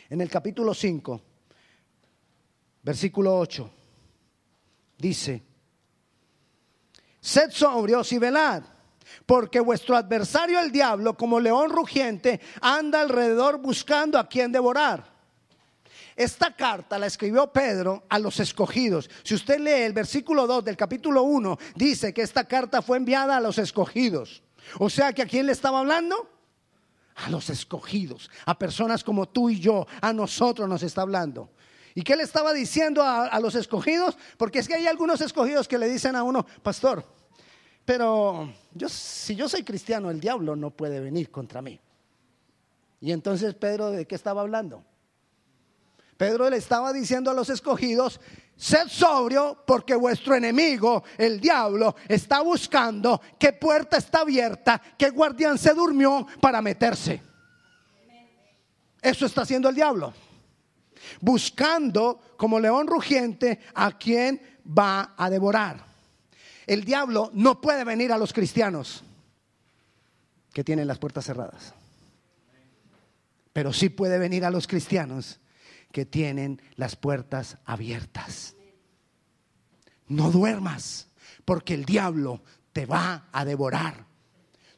en 0.09 0.21
el 0.21 0.31
capítulo 0.31 0.75
5, 0.75 1.21
versículo 2.83 3.39
8 3.39 3.71
dice: 4.99 5.43
Sed 7.21 7.51
sobrios 7.51 8.13
y 8.13 8.19
velad 8.19 8.63
porque 9.27 9.61
vuestro 9.61 9.97
adversario 9.97 10.61
el 10.61 10.73
diablo, 10.73 11.17
como 11.17 11.41
león 11.41 11.71
rugiente, 11.71 12.41
anda 12.61 13.01
alrededor 13.01 13.59
buscando 13.59 14.19
a 14.19 14.29
quien 14.29 14.53
devorar. 14.53 15.11
Esta 16.17 16.55
carta 16.55 16.99
la 16.99 17.07
escribió 17.07 17.47
Pedro 17.51 18.05
a 18.09 18.19
los 18.19 18.41
escogidos. 18.41 19.09
Si 19.23 19.35
usted 19.35 19.59
lee 19.59 19.85
el 19.85 19.95
versículo 19.95 20.47
2 20.47 20.65
del 20.65 20.77
capítulo 20.77 21.23
1, 21.23 21.59
dice 21.77 22.13
que 22.13 22.21
esta 22.21 22.45
carta 22.45 22.83
fue 22.83 22.99
enviada 22.99 23.39
a 23.39 23.41
los 23.41 23.57
escogidos. 23.57 24.43
O 24.79 24.91
sea 24.91 25.13
que 25.15 25.23
a 25.23 25.27
quién 25.27 25.47
le 25.47 25.53
estaba 25.53 25.79
hablando? 25.79 26.29
A 27.17 27.31
los 27.31 27.49
escogidos, 27.49 28.31
a 28.45 28.59
personas 28.59 29.03
como 29.03 29.29
tú 29.29 29.49
y 29.51 29.61
yo, 29.61 29.87
a 30.03 30.13
nosotros 30.13 30.69
nos 30.69 30.83
está 30.83 31.01
hablando. 31.01 31.51
¿Y 31.95 32.03
qué 32.03 32.17
le 32.17 32.23
estaba 32.23 32.53
diciendo 32.53 33.03
a, 33.03 33.27
a 33.27 33.41
los 33.41 33.55
escogidos? 33.55 34.19
Porque 34.37 34.59
es 34.59 34.69
que 34.69 34.75
hay 34.75 34.87
algunos 34.87 35.21
escogidos 35.23 35.69
que 35.69 35.79
le 35.79 35.89
dicen 35.89 36.17
a 36.17 36.23
uno, 36.23 36.47
pastor, 36.63 37.05
pero 37.91 38.49
yo, 38.73 38.89
si 38.89 39.35
yo 39.35 39.49
soy 39.49 39.65
cristiano, 39.65 40.13
el 40.13 40.21
diablo 40.21 40.55
no 40.55 40.71
puede 40.71 41.01
venir 41.01 41.29
contra 41.29 41.61
mí. 41.61 41.81
Y 43.01 43.11
entonces 43.11 43.53
Pedro, 43.57 43.91
¿de 43.91 44.07
qué 44.07 44.15
estaba 44.15 44.43
hablando? 44.43 44.85
Pedro 46.17 46.49
le 46.49 46.57
estaba 46.57 46.93
diciendo 46.93 47.33
a 47.33 47.35
los 47.35 47.51
escogidos, 47.51 48.21
sed 48.55 48.87
sobrio 48.87 49.65
porque 49.67 49.97
vuestro 49.97 50.37
enemigo, 50.37 51.03
el 51.19 51.41
diablo, 51.41 51.97
está 52.07 52.43
buscando 52.43 53.21
qué 53.37 53.55
puerta 53.55 53.97
está 53.97 54.21
abierta, 54.21 54.81
qué 54.97 55.11
guardián 55.11 55.59
se 55.59 55.75
durmió 55.75 56.29
para 56.41 56.63
meterse. 56.63 57.21
Eso 59.03 59.27
está 59.27 59.43
haciendo 59.43 59.69
el 59.69 59.75
diablo. 59.75 60.15
Buscando 61.21 62.21
como 62.37 62.61
león 62.61 62.87
rugiente 62.87 63.59
a 63.75 63.91
quien 63.99 64.41
va 64.65 65.13
a 65.17 65.29
devorar. 65.29 65.90
El 66.71 66.85
diablo 66.85 67.33
no 67.35 67.61
puede 67.61 67.83
venir 67.83 68.13
a 68.13 68.17
los 68.17 68.33
cristianos 68.33 69.03
que 70.53 70.63
tienen 70.63 70.87
las 70.87 71.01
puertas 71.01 71.25
cerradas. 71.25 71.75
Pero 73.53 73.73
sí 73.73 73.89
puede 73.89 74.21
venir 74.21 74.45
a 74.45 74.51
los 74.51 74.69
cristianos 74.69 75.41
que 75.91 76.07
tienen 76.07 76.63
las 76.77 76.95
puertas 76.95 77.59
abiertas. 77.65 78.55
No 80.07 80.31
duermas 80.31 81.09
porque 81.45 81.75
el 81.75 81.85
diablo 81.85 82.41
te 82.73 82.87
va 82.87 83.27
a 83.33 83.45
devorar. 83.45 84.07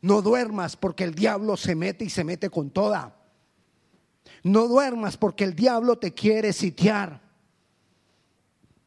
No 0.00 0.22
duermas 0.22 0.76
porque 0.76 1.04
el 1.04 1.14
diablo 1.14 1.58
se 1.58 1.74
mete 1.74 2.06
y 2.06 2.10
se 2.10 2.24
mete 2.24 2.48
con 2.48 2.70
toda. 2.70 3.14
No 4.44 4.66
duermas 4.66 5.18
porque 5.18 5.44
el 5.44 5.54
diablo 5.54 5.98
te 5.98 6.14
quiere 6.14 6.54
sitiar. 6.54 7.20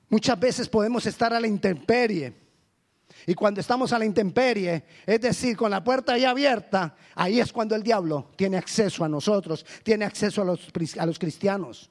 Muchas 0.10 0.40
veces 0.40 0.68
podemos 0.68 1.06
estar 1.06 1.36
a 1.36 1.40
la 1.40 1.46
intemperie. 1.46 2.45
Y 3.28 3.34
cuando 3.34 3.60
estamos 3.60 3.92
a 3.92 4.00
la 4.00 4.06
intemperie, 4.06 4.84
es 5.06 5.22
decir, 5.22 5.58
con 5.58 5.72
la 5.72 5.84
puerta 5.84 6.14
ahí 6.14 6.26
abierta, 6.26 6.96
ahí 7.16 7.40
es 7.40 7.52
cuando 7.52 7.76
el 7.76 7.82
diablo 7.82 8.32
tiene 8.36 8.58
acceso 8.58 9.04
a 9.04 9.10
nosotros, 9.10 9.66
tiene 9.84 10.06
acceso 10.06 10.42
a 10.42 10.46
los, 10.46 10.68
a 11.00 11.06
los 11.06 11.18
cristianos. 11.18 11.90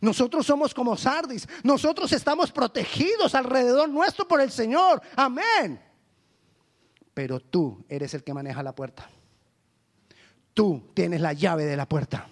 Nosotros 0.00 0.46
somos 0.46 0.72
como 0.72 0.96
Sardis, 0.96 1.46
nosotros 1.62 2.12
estamos 2.12 2.52
protegidos 2.52 3.34
alrededor 3.34 3.88
nuestro 3.88 4.26
por 4.26 4.40
el 4.40 4.50
Señor, 4.50 5.02
amén. 5.16 5.80
Pero 7.12 7.40
tú 7.40 7.84
eres 7.88 8.14
el 8.14 8.22
que 8.22 8.32
maneja 8.32 8.62
la 8.62 8.74
puerta. 8.74 9.10
Tú 10.54 10.90
tienes 10.94 11.20
la 11.20 11.32
llave 11.32 11.64
de 11.64 11.76
la 11.76 11.88
puerta. 11.88 12.28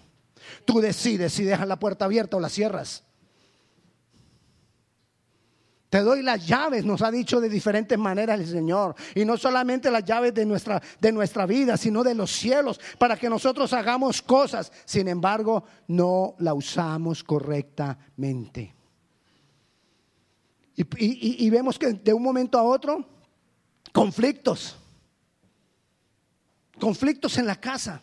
Tú 0.65 0.79
decides 0.79 1.33
si 1.33 1.43
dejas 1.43 1.67
la 1.67 1.79
puerta 1.79 2.05
abierta 2.05 2.37
o 2.37 2.39
la 2.39 2.49
cierras. 2.49 3.03
Te 5.89 6.01
doy 6.01 6.21
las 6.21 6.45
llaves, 6.45 6.85
nos 6.85 7.01
ha 7.01 7.09
dicho 7.09 7.41
de 7.41 7.49
diferentes 7.49 7.97
maneras 7.97 8.39
el 8.39 8.47
Señor. 8.47 8.95
Y 9.15 9.25
no 9.25 9.37
solamente 9.37 9.89
las 9.89 10.05
llaves 10.05 10.35
de 10.35 10.45
nuestra, 10.45 10.81
de 10.99 11.11
nuestra 11.11 11.47
vida, 11.47 11.77
sino 11.77 12.03
de 12.03 12.13
los 12.13 12.31
cielos, 12.31 12.79
para 12.99 13.17
que 13.17 13.27
nosotros 13.27 13.73
hagamos 13.73 14.21
cosas. 14.21 14.71
Sin 14.85 15.07
embargo, 15.07 15.63
no 15.87 16.35
la 16.39 16.53
usamos 16.53 17.23
correctamente. 17.23 18.75
Y, 20.75 21.45
y 21.45 21.49
vemos 21.49 21.79
que 21.79 21.93
de 21.93 22.13
un 22.13 22.21
momento 22.21 22.59
a 22.59 22.63
otro, 22.63 23.03
conflictos. 23.91 24.75
Conflictos 26.79 27.37
en 27.39 27.47
la 27.47 27.59
casa, 27.59 28.01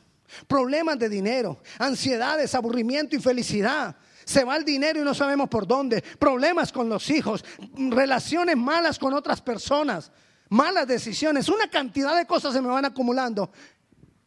problemas 0.48 0.98
de 0.98 1.08
dinero, 1.08 1.58
ansiedades, 1.78 2.54
aburrimiento, 2.54 3.14
infelicidad 3.14 3.96
se 4.26 4.42
va 4.42 4.56
el 4.56 4.64
dinero 4.64 5.00
y 5.00 5.04
no 5.04 5.14
sabemos 5.14 5.48
por 5.48 5.68
dónde, 5.68 6.02
problemas 6.18 6.72
con 6.72 6.88
los 6.88 7.08
hijos, 7.10 7.44
relaciones 7.76 8.56
malas 8.56 8.98
con 8.98 9.14
otras 9.14 9.40
personas, 9.40 10.10
malas 10.48 10.88
decisiones, 10.88 11.48
una 11.48 11.70
cantidad 11.70 12.16
de 12.16 12.26
cosas 12.26 12.52
se 12.52 12.60
me 12.60 12.66
van 12.66 12.84
acumulando 12.84 13.50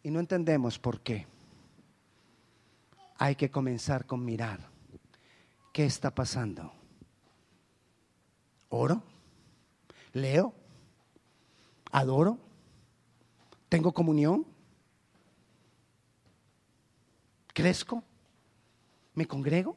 y 0.02 0.10
no 0.10 0.22
entendemos 0.22 0.80
por 0.80 1.02
qué. 1.02 1.28
Hay 3.18 3.36
que 3.36 3.52
comenzar 3.52 4.06
con 4.06 4.24
mirar 4.24 4.70
qué 5.74 5.84
está 5.84 6.16
pasando. 6.16 6.72
¿Oro? 8.70 9.04
¿Leo? 10.14 10.54
¿Adoro? 11.92 12.38
¿Tengo 13.68 13.94
comunión? 13.94 14.46
¿Crezco? 17.54 18.02
¿Me 19.14 19.28
congrego? 19.28 19.76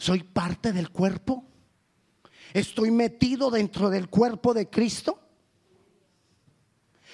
¿Soy 0.00 0.22
parte 0.22 0.72
del 0.72 0.88
cuerpo? 0.88 1.44
¿Estoy 2.54 2.90
metido 2.90 3.50
dentro 3.50 3.90
del 3.90 4.08
cuerpo 4.08 4.54
de 4.54 4.70
Cristo? 4.70 5.20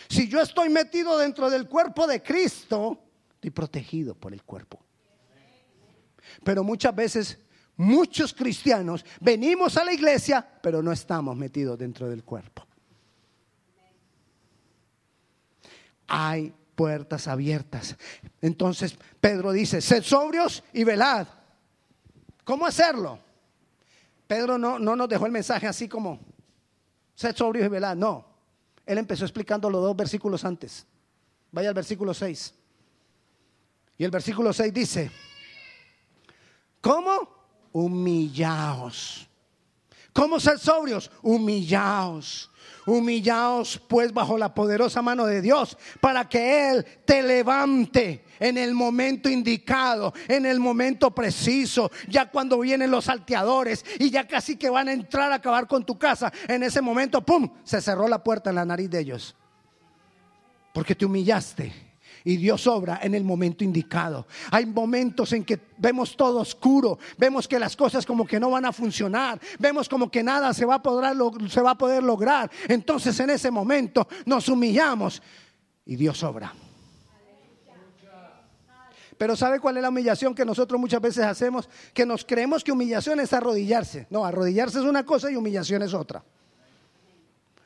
Si 0.09 0.29
yo 0.29 0.41
estoy 0.41 0.69
metido 0.69 1.19
dentro 1.19 1.51
del 1.51 1.67
cuerpo 1.67 2.07
de 2.07 2.23
Cristo, 2.23 3.03
estoy 3.35 3.51
protegido 3.51 4.15
por 4.15 4.33
el 4.33 4.45
cuerpo. 4.45 4.79
Pero 6.45 6.63
muchas 6.63 6.95
veces, 6.95 7.41
muchos 7.77 8.33
cristianos 8.33 9.05
venimos 9.21 9.77
a 9.77 9.85
la 9.85 9.93
iglesia, 9.93 10.49
pero 10.63 10.81
no 10.81 10.93
estamos 10.93 11.37
metidos 11.37 11.77
dentro 11.77 12.09
del 12.09 12.23
cuerpo. 12.23 12.69
Hay 16.07 16.55
puertas 16.77 17.27
abiertas. 17.27 17.97
Entonces 18.41 18.97
Pedro 19.21 19.51
dice, 19.51 19.81
sed 19.81 20.05
sobrios 20.05 20.63
y 20.73 20.85
velad. 20.85 21.27
¿Cómo 22.47 22.65
hacerlo? 22.65 23.19
Pedro 24.29 24.57
no, 24.57 24.79
no 24.79 24.95
nos 24.95 25.09
dejó 25.09 25.27
el 25.27 25.33
mensaje 25.33 25.67
así 25.67 25.89
como, 25.89 26.21
sed 27.13 27.35
sobrio 27.35 27.65
y 27.65 27.69
velad. 27.69 27.97
No, 27.97 28.25
él 28.87 28.99
empezó 28.99 29.25
explicando 29.25 29.69
los 29.69 29.83
dos 29.83 29.97
versículos 29.97 30.45
antes. 30.45 30.87
Vaya 31.51 31.71
al 31.71 31.75
versículo 31.75 32.15
6. 32.15 32.55
Y 33.99 34.05
el 34.05 34.13
versículo 34.13 34.53
6 34.53 34.73
dice, 34.73 35.11
¿cómo? 36.81 37.35
Humillaos. 37.73 39.29
¿Cómo 40.17 40.41
ser 40.41 40.59
sobrios? 40.59 41.11
Humillaos. 41.21 42.51
Humillaos 42.87 43.79
pues 43.87 44.15
bajo 44.15 44.39
la 44.39 44.55
poderosa 44.55 45.03
mano 45.03 45.27
de 45.27 45.43
Dios 45.43 45.77
para 46.01 46.27
que 46.27 46.71
Él 46.71 46.87
te 47.05 47.23
levante 47.23 48.25
en 48.41 48.57
el 48.57 48.73
momento 48.73 49.29
indicado, 49.29 50.15
en 50.27 50.47
el 50.47 50.59
momento 50.59 51.11
preciso, 51.11 51.91
ya 52.09 52.31
cuando 52.31 52.59
vienen 52.61 52.91
los 52.91 53.05
salteadores 53.05 53.85
y 53.99 54.09
ya 54.09 54.27
casi 54.27 54.57
que 54.57 54.71
van 54.71 54.89
a 54.89 54.93
entrar 54.93 55.33
a 55.33 55.37
acabar 55.37 55.67
con 55.67 55.85
tu 55.85 55.99
casa, 55.99 56.33
en 56.49 56.63
ese 56.63 56.81
momento, 56.81 57.21
¡pum!, 57.21 57.51
se 57.63 57.83
cerró 57.83 58.09
la 58.09 58.25
puerta 58.25 58.49
en 58.49 58.57
la 58.57 58.65
nariz 58.65 58.89
de 58.89 59.01
ellos. 59.01 59.37
Porque 60.73 60.95
te 60.95 61.05
humillaste 61.05 61.73
y 62.27 62.37
Dios 62.39 62.67
obra 62.67 62.99
en 63.03 63.15
el 63.15 63.23
momento 63.23 63.63
indicado. 63.63 64.27
Hay 64.51 64.67
momentos 64.67 65.33
en 65.33 65.45
que 65.45 65.61
vemos 65.79 66.17
todo 66.17 66.41
oscuro, 66.41 66.99
vemos 67.17 67.47
que 67.47 67.57
las 67.57 67.77
cosas 67.77 68.05
como 68.05 68.27
que 68.27 68.41
no 68.41 68.51
van 68.51 68.65
a 68.65 68.73
funcionar, 68.73 69.41
vemos 69.61 69.89
como 69.89 70.11
que 70.11 70.25
nada 70.25 70.53
se 70.53 70.67
va 70.67 70.75
a 70.75 70.83
poder, 70.83 72.03
lograr. 72.03 72.51
Entonces 72.67 73.19
en 73.21 73.31
ese 73.31 73.49
momento 73.53 74.09
nos 74.25 74.49
humillamos 74.49 75.23
y 75.85 75.95
Dios 75.95 76.21
obra. 76.25 76.53
Pero 79.17 79.37
¿sabe 79.37 79.61
cuál 79.61 79.77
es 79.77 79.83
la 79.83 79.89
humillación 79.91 80.35
que 80.35 80.45
nosotros 80.45 80.81
muchas 80.81 81.01
veces 81.01 81.25
hacemos? 81.25 81.69
Que 81.95 82.05
nos 82.05 82.25
creemos 82.25 82.65
que 82.65 82.73
humillación 82.73 83.21
es 83.21 83.33
arrodillarse. 83.33 84.09
No, 84.11 84.25
arrodillarse 84.27 84.81
es 84.81 84.85
una 84.85 85.07
cosa 85.07 85.31
y 85.31 85.37
humillación 85.37 85.83
es 85.83 85.95
otra. 85.95 86.25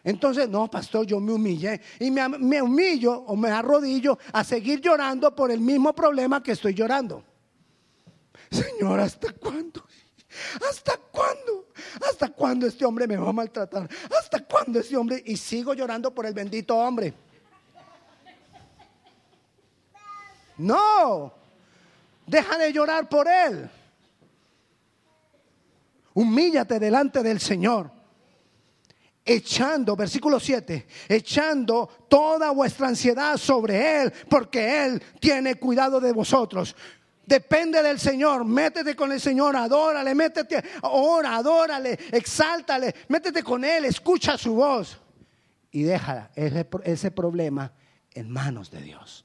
Entonces, 0.02 0.48
no, 0.48 0.70
pastor, 0.70 1.06
yo 1.06 1.20
me 1.20 1.32
humillé 1.32 1.80
y 1.98 2.10
me, 2.10 2.62
humillo 2.62 3.12
o 3.12 3.36
me 3.36 3.50
arrodillo 3.50 4.18
a 4.32 4.42
seguir 4.42 4.80
llorando 4.80 5.34
por 5.34 5.50
el 5.50 5.60
mismo 5.60 5.94
problema 5.94 6.42
que 6.42 6.52
estoy 6.52 6.74
llorando. 6.74 7.22
Señor, 8.50 9.00
¿hasta 9.00 9.32
cuándo? 9.34 9.84
¿Hasta 10.68 10.96
cuándo? 10.96 11.68
¿Hasta 12.08 12.28
cuándo 12.30 12.66
este 12.66 12.84
hombre 12.84 13.06
me 13.06 13.16
va 13.16 13.28
a 13.28 13.32
maltratar? 13.32 13.88
¿Hasta 14.18 14.42
cuándo 14.44 14.80
este 14.80 14.96
hombre? 14.96 15.22
Y 15.26 15.36
sigo 15.36 15.74
llorando 15.74 16.14
por 16.14 16.24
el 16.24 16.32
bendito 16.32 16.76
hombre. 16.76 17.12
No, 20.56 21.32
deja 22.26 22.58
de 22.58 22.72
llorar 22.72 23.08
por 23.08 23.28
él. 23.28 23.68
Humíllate 26.14 26.78
delante 26.78 27.22
del 27.22 27.40
Señor 27.40 27.99
echando, 29.24 29.96
versículo 29.96 30.40
7, 30.40 30.86
echando 31.08 31.88
toda 32.08 32.50
vuestra 32.50 32.88
ansiedad 32.88 33.36
sobre 33.36 34.02
Él, 34.02 34.12
porque 34.28 34.84
Él 34.84 35.02
tiene 35.20 35.56
cuidado 35.56 36.00
de 36.00 36.12
vosotros. 36.12 36.74
Depende 37.26 37.82
del 37.82 38.00
Señor, 38.00 38.44
métete 38.44 38.96
con 38.96 39.12
el 39.12 39.20
Señor, 39.20 39.54
adórale, 39.54 40.14
métete, 40.14 40.64
ora, 40.82 41.36
adórale, 41.36 41.96
exáltale, 42.10 42.92
métete 43.08 43.42
con 43.42 43.64
Él, 43.64 43.84
escucha 43.84 44.36
su 44.36 44.54
voz 44.54 44.98
y 45.70 45.82
deja 45.82 46.30
ese, 46.34 47.10
problema 47.12 47.72
en 48.12 48.30
manos 48.30 48.70
de 48.70 48.82
Dios. 48.82 49.24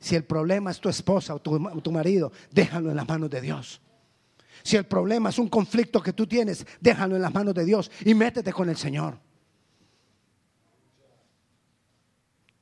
Si 0.00 0.16
el 0.16 0.24
problema 0.24 0.70
es 0.70 0.80
tu 0.80 0.88
esposa 0.88 1.34
o 1.34 1.38
tu, 1.38 1.58
tu 1.80 1.92
marido, 1.92 2.32
déjalo 2.50 2.90
en 2.90 2.96
las 2.96 3.08
manos 3.08 3.30
de 3.30 3.40
Dios. 3.40 3.80
Si 4.64 4.76
el 4.76 4.86
problema 4.86 5.28
es 5.28 5.38
un 5.38 5.48
conflicto 5.48 6.02
que 6.02 6.14
tú 6.14 6.26
tienes, 6.26 6.66
déjalo 6.80 7.16
en 7.16 7.22
las 7.22 7.34
manos 7.34 7.52
de 7.54 7.66
Dios 7.66 7.90
y 8.02 8.14
métete 8.14 8.50
con 8.50 8.70
el 8.70 8.78
Señor. 8.78 9.18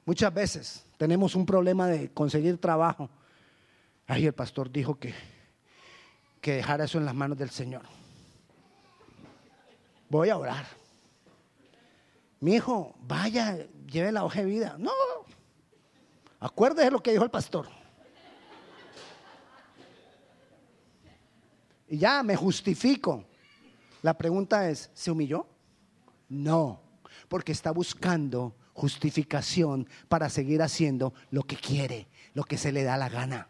Muchas 0.05 0.35
veces 0.35 0.85
tenemos 0.97 1.37
un 1.37 1.47
problema 1.47 1.87
de 1.87 2.13
conseguir 2.13 2.59
trabajo. 2.59 3.09
Ahí 4.09 4.27
el 4.27 4.33
pastor 4.33 4.73
dijo 4.73 4.99
que, 4.99 5.15
que 6.41 6.55
dejara 6.57 6.87
eso 6.87 6.99
en 6.99 7.05
las 7.05 7.15
manos 7.15 7.39
del 7.39 7.51
Señor. 7.51 7.83
Voy 10.09 10.29
a 10.29 10.37
orar. 10.37 10.67
Mi 12.41 12.55
hijo, 12.57 12.97
vaya, 13.03 13.65
lleve 13.87 14.11
la 14.11 14.25
hoja 14.25 14.41
de 14.41 14.47
vida. 14.47 14.75
No, 14.77 14.91
acuérdese 16.41 16.91
lo 16.91 17.01
que 17.01 17.13
dijo 17.13 17.23
el 17.23 17.31
pastor. 17.31 17.69
Y 21.93 21.99
ya 21.99 22.23
me 22.23 22.37
justifico. 22.37 23.27
La 24.01 24.17
pregunta 24.17 24.71
es, 24.71 24.91
¿se 24.95 25.11
humilló? 25.11 25.47
No, 26.31 26.81
porque 27.29 27.53
está 27.53 27.71
buscando 27.71 28.57
justificación 28.73 29.87
para 30.09 30.31
seguir 30.31 30.63
haciendo 30.63 31.13
lo 31.31 31.43
que 31.43 31.57
quiere, 31.57 32.09
lo 32.33 32.45
que 32.45 32.57
se 32.57 32.73
le 32.73 32.83
da 32.83 32.97
la 32.97 33.11
gana. 33.11 33.49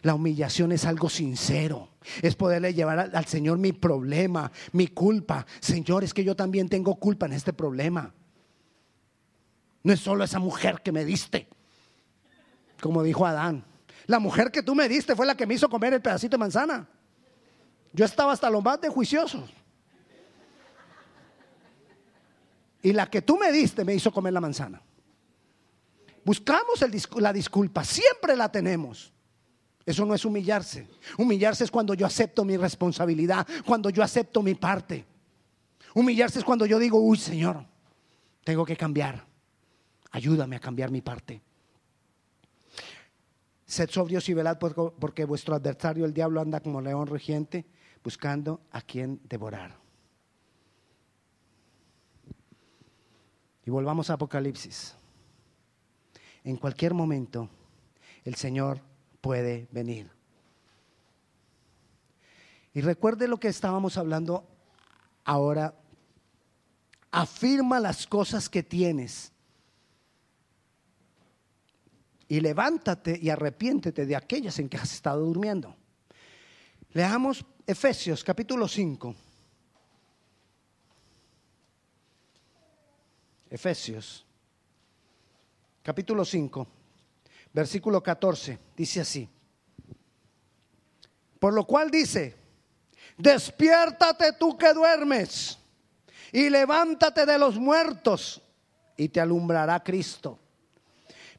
La 0.00 0.14
humillación 0.14 0.72
es 0.72 0.86
algo 0.86 1.10
sincero. 1.10 1.90
Es 2.22 2.34
poderle 2.34 2.72
llevar 2.72 3.10
al, 3.14 3.26
Señor 3.26 3.58
mi 3.58 3.72
problema, 3.74 4.50
mi 4.72 4.86
culpa. 4.86 5.44
Señor, 5.60 6.04
es 6.04 6.14
que 6.14 6.24
yo 6.24 6.36
también 6.36 6.70
tengo 6.70 6.94
culpa 6.94 7.26
en 7.26 7.34
este 7.34 7.52
problema. 7.52 8.14
No 9.82 9.92
es 9.92 10.00
solo 10.00 10.24
esa 10.24 10.38
mujer 10.38 10.80
que 10.82 10.92
me 10.92 11.04
diste, 11.04 11.48
como 12.80 13.02
dijo 13.02 13.26
Adán. 13.26 13.66
La 14.08 14.18
mujer 14.18 14.50
que 14.50 14.62
tú 14.62 14.74
me 14.74 14.88
diste 14.88 15.14
fue 15.14 15.26
la 15.26 15.36
que 15.36 15.46
me 15.46 15.52
hizo 15.52 15.68
comer 15.68 15.92
el 15.92 16.00
pedacito 16.00 16.32
de 16.32 16.38
manzana. 16.38 16.88
Yo 17.92 18.06
estaba 18.06 18.32
hasta 18.32 18.48
lo 18.48 18.62
más 18.62 18.80
de 18.80 18.88
juicioso. 18.88 19.46
Y 22.82 22.94
la 22.94 23.08
que 23.10 23.20
tú 23.20 23.36
me 23.36 23.52
diste 23.52 23.84
me 23.84 23.94
hizo 23.94 24.10
comer 24.10 24.32
la 24.32 24.40
manzana. 24.40 24.80
Buscamos 26.24 26.82
la 27.16 27.32
disculpa, 27.34 27.84
siempre 27.84 28.34
la 28.34 28.50
tenemos. 28.50 29.12
Eso 29.84 30.06
no 30.06 30.14
es 30.14 30.24
humillarse. 30.24 30.88
Humillarse 31.18 31.64
es 31.64 31.70
cuando 31.70 31.92
yo 31.92 32.06
acepto 32.06 32.46
mi 32.46 32.56
responsabilidad, 32.56 33.46
cuando 33.66 33.90
yo 33.90 34.02
acepto 34.02 34.42
mi 34.42 34.54
parte. 34.54 35.04
Humillarse 35.92 36.38
es 36.38 36.46
cuando 36.46 36.64
yo 36.64 36.78
digo, 36.78 36.98
uy 36.98 37.18
Señor, 37.18 37.62
tengo 38.42 38.64
que 38.64 38.76
cambiar. 38.76 39.22
Ayúdame 40.12 40.56
a 40.56 40.60
cambiar 40.60 40.90
mi 40.90 41.02
parte. 41.02 41.42
Sed 43.68 43.90
sobrios 43.90 44.26
y 44.30 44.34
velad 44.34 44.58
porque 44.58 45.26
vuestro 45.26 45.54
adversario, 45.54 46.06
el 46.06 46.14
diablo, 46.14 46.40
anda 46.40 46.60
como 46.60 46.80
león 46.80 47.06
regiente 47.06 47.66
buscando 48.02 48.62
a 48.72 48.80
quien 48.80 49.20
devorar. 49.28 49.76
Y 53.66 53.70
volvamos 53.70 54.08
a 54.08 54.14
Apocalipsis. 54.14 54.94
En 56.44 56.56
cualquier 56.56 56.94
momento 56.94 57.50
el 58.24 58.36
Señor 58.36 58.80
puede 59.20 59.68
venir. 59.70 60.10
Y 62.72 62.80
recuerde 62.80 63.28
lo 63.28 63.36
que 63.36 63.48
estábamos 63.48 63.98
hablando 63.98 64.48
ahora. 65.24 65.74
Afirma 67.10 67.80
las 67.80 68.06
cosas 68.06 68.48
que 68.48 68.62
tienes. 68.62 69.30
Y 72.28 72.40
levántate 72.40 73.18
y 73.20 73.30
arrepiéntete 73.30 74.04
de 74.04 74.14
aquellas 74.14 74.58
en 74.58 74.68
que 74.68 74.76
has 74.76 74.92
estado 74.92 75.24
durmiendo. 75.24 75.74
Leamos 76.92 77.44
Efesios 77.66 78.22
capítulo 78.22 78.68
5. 78.68 79.14
Efesios 83.50 84.26
capítulo 85.82 86.22
5, 86.22 86.66
versículo 87.52 88.02
14, 88.02 88.58
dice 88.76 89.00
así. 89.00 89.26
Por 91.38 91.54
lo 91.54 91.64
cual 91.64 91.90
dice, 91.90 92.36
despiértate 93.16 94.34
tú 94.34 94.58
que 94.58 94.74
duermes 94.74 95.58
y 96.30 96.50
levántate 96.50 97.24
de 97.24 97.38
los 97.38 97.58
muertos 97.58 98.42
y 98.98 99.08
te 99.08 99.18
alumbrará 99.18 99.82
Cristo. 99.82 100.38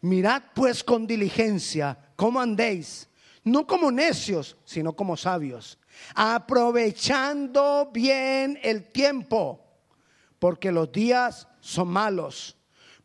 Mirad 0.02 0.44
pues 0.54 0.84
con 0.84 1.06
diligencia 1.06 1.98
cómo 2.16 2.40
andéis, 2.40 3.10
no 3.44 3.66
como 3.66 3.92
necios, 3.92 4.58
sino 4.64 4.94
como 4.94 5.18
sabios, 5.18 5.78
aprovechando 6.16 7.90
bien 7.92 8.60
el 8.62 8.92
tiempo, 8.92 9.66
porque 10.38 10.72
los 10.72 10.92
días 10.92 11.48
son 11.60 11.90
malos. 11.90 12.56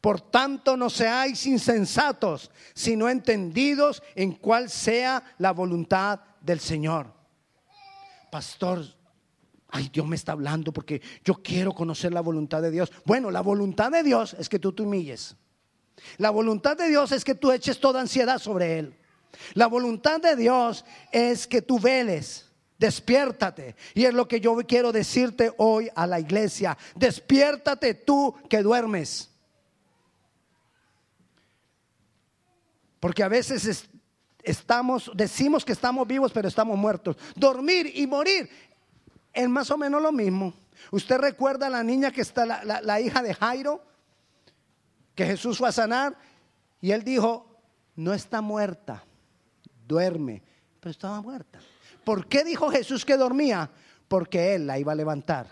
Por 0.00 0.20
tanto, 0.20 0.76
no 0.76 0.90
seáis 0.90 1.46
insensatos, 1.46 2.50
sino 2.74 3.08
entendidos 3.08 4.02
en 4.14 4.32
cuál 4.32 4.68
sea 4.68 5.24
la 5.38 5.52
voluntad 5.52 6.20
del 6.42 6.60
Señor. 6.60 7.10
Pastor, 8.30 8.84
ay, 9.68 9.88
Dios 9.92 10.06
me 10.06 10.16
está 10.16 10.32
hablando 10.32 10.72
porque 10.72 11.00
yo 11.24 11.34
quiero 11.34 11.72
conocer 11.72 12.12
la 12.12 12.20
voluntad 12.20 12.60
de 12.60 12.70
Dios. 12.70 12.92
Bueno, 13.06 13.30
la 13.30 13.40
voluntad 13.40 13.90
de 13.90 14.02
Dios 14.02 14.36
es 14.38 14.48
que 14.48 14.58
tú 14.58 14.72
te 14.72 14.82
humilles. 14.82 15.36
La 16.18 16.30
voluntad 16.30 16.76
de 16.76 16.88
Dios 16.88 17.12
es 17.12 17.24
que 17.24 17.34
tú 17.34 17.50
eches 17.52 17.80
toda 17.80 18.00
ansiedad 18.00 18.38
sobre 18.38 18.78
Él. 18.78 18.96
La 19.54 19.66
voluntad 19.66 20.20
de 20.20 20.36
Dios 20.36 20.84
es 21.10 21.46
que 21.46 21.62
tú 21.62 21.78
veles. 21.78 22.50
Despiértate. 22.78 23.76
Y 23.94 24.04
es 24.04 24.14
lo 24.14 24.26
que 24.26 24.40
yo 24.40 24.56
quiero 24.66 24.92
decirte 24.92 25.52
hoy 25.58 25.88
a 25.94 26.06
la 26.06 26.20
iglesia. 26.20 26.76
Despiértate 26.94 27.94
tú 27.94 28.34
que 28.48 28.62
duermes. 28.62 29.30
Porque 33.00 33.22
a 33.22 33.28
veces 33.28 33.86
estamos, 34.42 35.10
decimos 35.14 35.64
que 35.64 35.72
estamos 35.72 36.06
vivos, 36.06 36.32
pero 36.32 36.48
estamos 36.48 36.76
muertos. 36.76 37.16
Dormir 37.34 37.92
y 37.94 38.06
morir 38.06 38.48
es 39.32 39.48
más 39.48 39.70
o 39.70 39.78
menos 39.78 40.02
lo 40.02 40.12
mismo. 40.12 40.54
¿Usted 40.90 41.18
recuerda 41.18 41.66
a 41.66 41.70
la 41.70 41.82
niña 41.82 42.10
que 42.10 42.20
está, 42.20 42.44
la, 42.44 42.80
la 42.82 43.00
hija 43.00 43.22
de 43.22 43.34
Jairo? 43.34 43.82
Que 45.14 45.26
Jesús 45.26 45.58
fue 45.58 45.68
a 45.68 45.72
sanar 45.72 46.16
y 46.80 46.90
él 46.90 47.04
dijo, 47.04 47.46
no 47.96 48.12
está 48.12 48.40
muerta, 48.40 49.04
duerme, 49.86 50.42
pero 50.80 50.90
estaba 50.90 51.20
muerta. 51.20 51.60
¿Por 52.04 52.26
qué 52.26 52.44
dijo 52.44 52.70
Jesús 52.70 53.04
que 53.04 53.16
dormía? 53.16 53.70
Porque 54.08 54.54
Él 54.54 54.66
la 54.66 54.78
iba 54.78 54.92
a 54.92 54.94
levantar. 54.94 55.48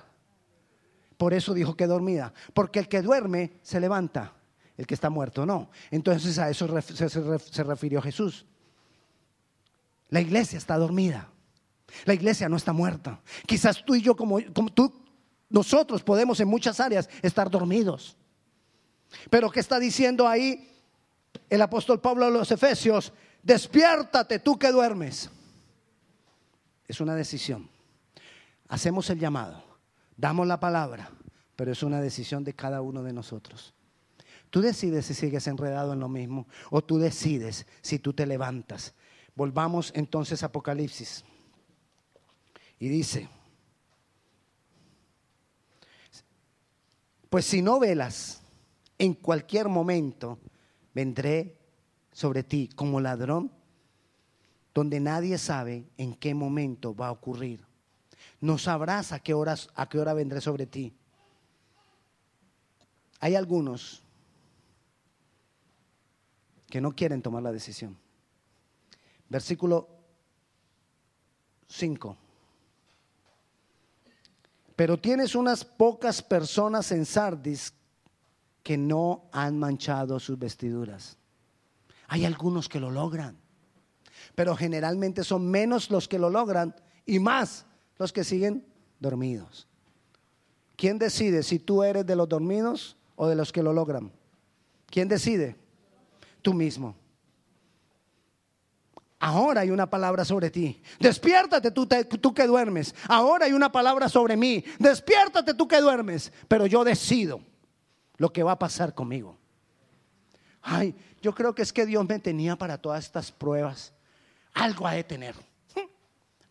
Por 1.17 1.33
eso 1.33 1.55
dijo 1.55 1.77
que 1.77 1.87
dormía. 1.87 2.33
Porque 2.53 2.79
el 2.79 2.89
que 2.89 3.01
duerme 3.01 3.59
se 3.63 3.81
levanta. 3.81 4.35
El 4.77 4.87
que 4.87 4.95
está 4.95 5.11
muerto 5.11 5.47
no. 5.47 5.71
Entonces 5.91 6.39
a 6.39 6.51
eso 6.51 6.69
se 6.81 7.65
refirió 7.65 8.03
Jesús. 8.03 8.47
La 10.09 10.21
iglesia 10.21 10.59
está 10.59 10.77
dormida. 10.77 11.29
La 12.05 12.15
iglesia 12.15 12.49
no 12.49 12.57
está 12.57 12.73
muerta. 12.73 13.21
Quizás 13.47 13.85
tú 13.85 13.95
y 13.95 14.03
yo, 14.03 14.17
como, 14.17 14.39
como 14.53 14.71
tú, 14.71 14.93
nosotros 15.49 16.03
podemos 16.03 16.41
en 16.41 16.49
muchas 16.49 16.81
áreas 16.81 17.09
estar 17.23 17.51
dormidos. 17.51 18.17
Pero 19.31 19.51
¿qué 19.51 19.61
está 19.61 19.79
diciendo 19.79 20.29
ahí 20.29 20.69
el 21.49 21.63
apóstol 21.63 22.01
Pablo 22.01 22.27
a 22.27 22.31
los 22.31 22.51
Efesios? 22.51 23.13
Despiértate 23.43 24.39
tú 24.39 24.59
que 24.59 24.71
duermes. 24.71 25.31
Es 26.87 27.01
una 27.01 27.15
decisión. 27.15 27.69
Hacemos 28.69 29.11
el 29.11 29.19
llamado, 29.19 29.63
damos 30.17 30.47
la 30.47 30.59
palabra, 30.61 31.11
pero 31.57 31.73
es 31.73 31.83
una 31.83 32.01
decisión 32.01 32.45
de 32.45 32.55
cada 32.55 32.81
uno 32.81 33.03
de 33.03 33.13
nosotros. 33.13 33.75
Tú 34.51 34.61
decides 34.61 35.07
si 35.07 35.15
sigues 35.15 35.47
enredado 35.47 35.95
en 35.95 36.01
lo 36.01 36.09
mismo 36.11 36.47
o 36.71 36.83
tú 36.83 36.99
decides 36.99 37.67
si 37.81 37.99
tú 37.99 38.13
te 38.13 38.27
levantas. 38.27 38.95
Volvamos 39.35 39.93
entonces 39.95 40.43
a 40.43 40.47
Apocalipsis. 40.47 41.25
Y 42.79 42.89
dice, 42.89 43.29
pues 47.31 47.47
si 47.47 47.63
no 47.63 47.79
velas, 47.79 48.42
en 48.99 49.15
cualquier 49.15 49.69
momento 49.69 50.39
vendré 50.95 51.57
sobre 52.13 52.43
ti 52.43 52.69
como 52.75 53.01
ladrón 53.01 53.51
donde 54.75 55.01
nadie 55.01 55.39
sabe 55.39 55.85
en 55.97 56.15
qué 56.15 56.35
momento 56.35 56.95
va 56.95 57.09
a 57.09 57.13
ocurrir. 57.13 57.65
No 58.41 58.59
sabrás 58.59 59.13
a 59.13 59.21
qué, 59.21 59.35
horas, 59.35 59.69
a 59.75 59.89
qué 59.89 59.99
hora 59.99 60.15
vendré 60.15 60.41
sobre 60.41 60.67
ti. 60.67 60.95
Hay 63.21 63.35
algunos 63.35 64.03
que 66.69 66.81
no 66.81 66.93
quieren 66.93 67.23
tomar 67.23 67.43
la 67.43 67.53
decisión. 67.53 67.97
Versículo 69.29 69.89
5. 71.69 72.17
Pero 74.75 74.99
tienes 74.99 75.35
unas 75.35 75.65
pocas 75.65 76.23
personas 76.23 76.91
en 76.93 77.05
Sardis 77.05 77.75
que 78.63 78.77
no 78.77 79.29
han 79.33 79.59
manchado 79.59 80.21
sus 80.21 80.39
vestiduras. 80.39 81.19
Hay 82.09 82.25
algunos 82.25 82.69
que 82.69 82.81
lo 82.81 82.91
logran 82.91 83.43
pero 84.35 84.57
generalmente 84.57 85.25
son 85.25 85.51
menos 85.51 85.91
los 85.91 86.09
que 86.09 86.19
lo 86.19 86.31
logran 86.31 86.75
y 87.05 87.19
más 87.19 87.67
los 87.99 88.13
que 88.13 88.25
siguen 88.25 88.67
dormidos. 88.99 89.69
¿Quién 90.77 90.99
decide 90.99 91.43
si 91.43 91.59
tú 91.59 91.83
eres 91.83 92.07
de 92.07 92.17
los 92.17 92.29
dormidos 92.29 92.97
o 93.17 93.29
de 93.29 93.37
los 93.37 93.53
que 93.53 93.63
lo 93.63 93.73
logran? 93.73 94.11
¿Quién 94.87 95.09
decide? 95.09 95.57
Tú 96.41 96.55
mismo. 96.55 96.97
Ahora 99.19 99.61
hay 99.61 99.71
una 99.71 99.89
palabra 99.89 100.25
sobre 100.25 100.51
ti. 100.51 100.83
Despiértate 100.99 101.71
tú, 101.71 101.87
que 102.35 102.47
duermes. 102.47 102.93
Ahora 103.07 103.47
hay 103.47 103.53
una 103.53 103.71
palabra 103.71 104.09
sobre 104.09 104.37
mí. 104.37 104.65
Despiértate 104.81 105.55
tú 105.55 105.69
que 105.69 105.81
duermes. 105.81 106.33
Pero 106.49 106.67
yo 106.67 106.83
decido 106.83 107.41
lo 108.17 108.33
que 108.33 108.43
va 108.43 108.53
a 108.53 108.59
pasar 108.59 108.95
conmigo. 108.95 109.37
Ay, 110.61 110.95
yo 111.21 111.35
creo 111.35 111.55
que 111.55 111.63
es 111.63 111.73
que 111.73 111.87
Dios 111.87 112.07
me 112.09 112.19
tenía 112.19 112.57
para 112.57 112.79
todas 112.79 113.05
estas 113.05 113.33
pruebas 113.33 113.93
algo 114.55 114.87
ha 114.87 114.93
de 114.93 115.05
tener. 115.05 115.35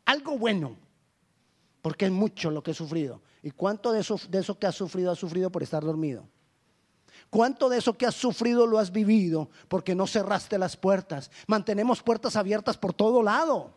Algo 0.05 0.37
bueno. 0.37 0.75
porque 1.81 2.05
es 2.05 2.11
mucho 2.11 2.51
lo 2.51 2.61
que 2.61 2.71
he 2.71 2.73
sufrido. 2.75 3.21
¿Y 3.41 3.51
cuánto 3.51 3.91
de 3.91 4.01
eso, 4.01 4.19
de 4.29 4.39
eso 4.39 4.59
que 4.59 4.67
has 4.67 4.75
sufrido 4.75 5.11
has 5.11 5.17
sufrido 5.17 5.51
por 5.51 5.63
estar 5.63 5.83
dormido? 5.83 6.27
¿Cuánto 7.31 7.69
de 7.69 7.79
eso 7.79 7.97
que 7.97 8.05
has 8.05 8.13
sufrido 8.13 8.67
lo 8.67 8.77
has 8.77 8.91
vivido 8.91 9.49
porque 9.67 9.95
no 9.95 10.05
cerraste 10.05 10.59
las 10.59 10.77
puertas? 10.77 11.31
Mantenemos 11.47 12.03
puertas 12.03 12.35
abiertas 12.35 12.77
por 12.77 12.93
todo 12.93 13.23
lado. 13.23 13.73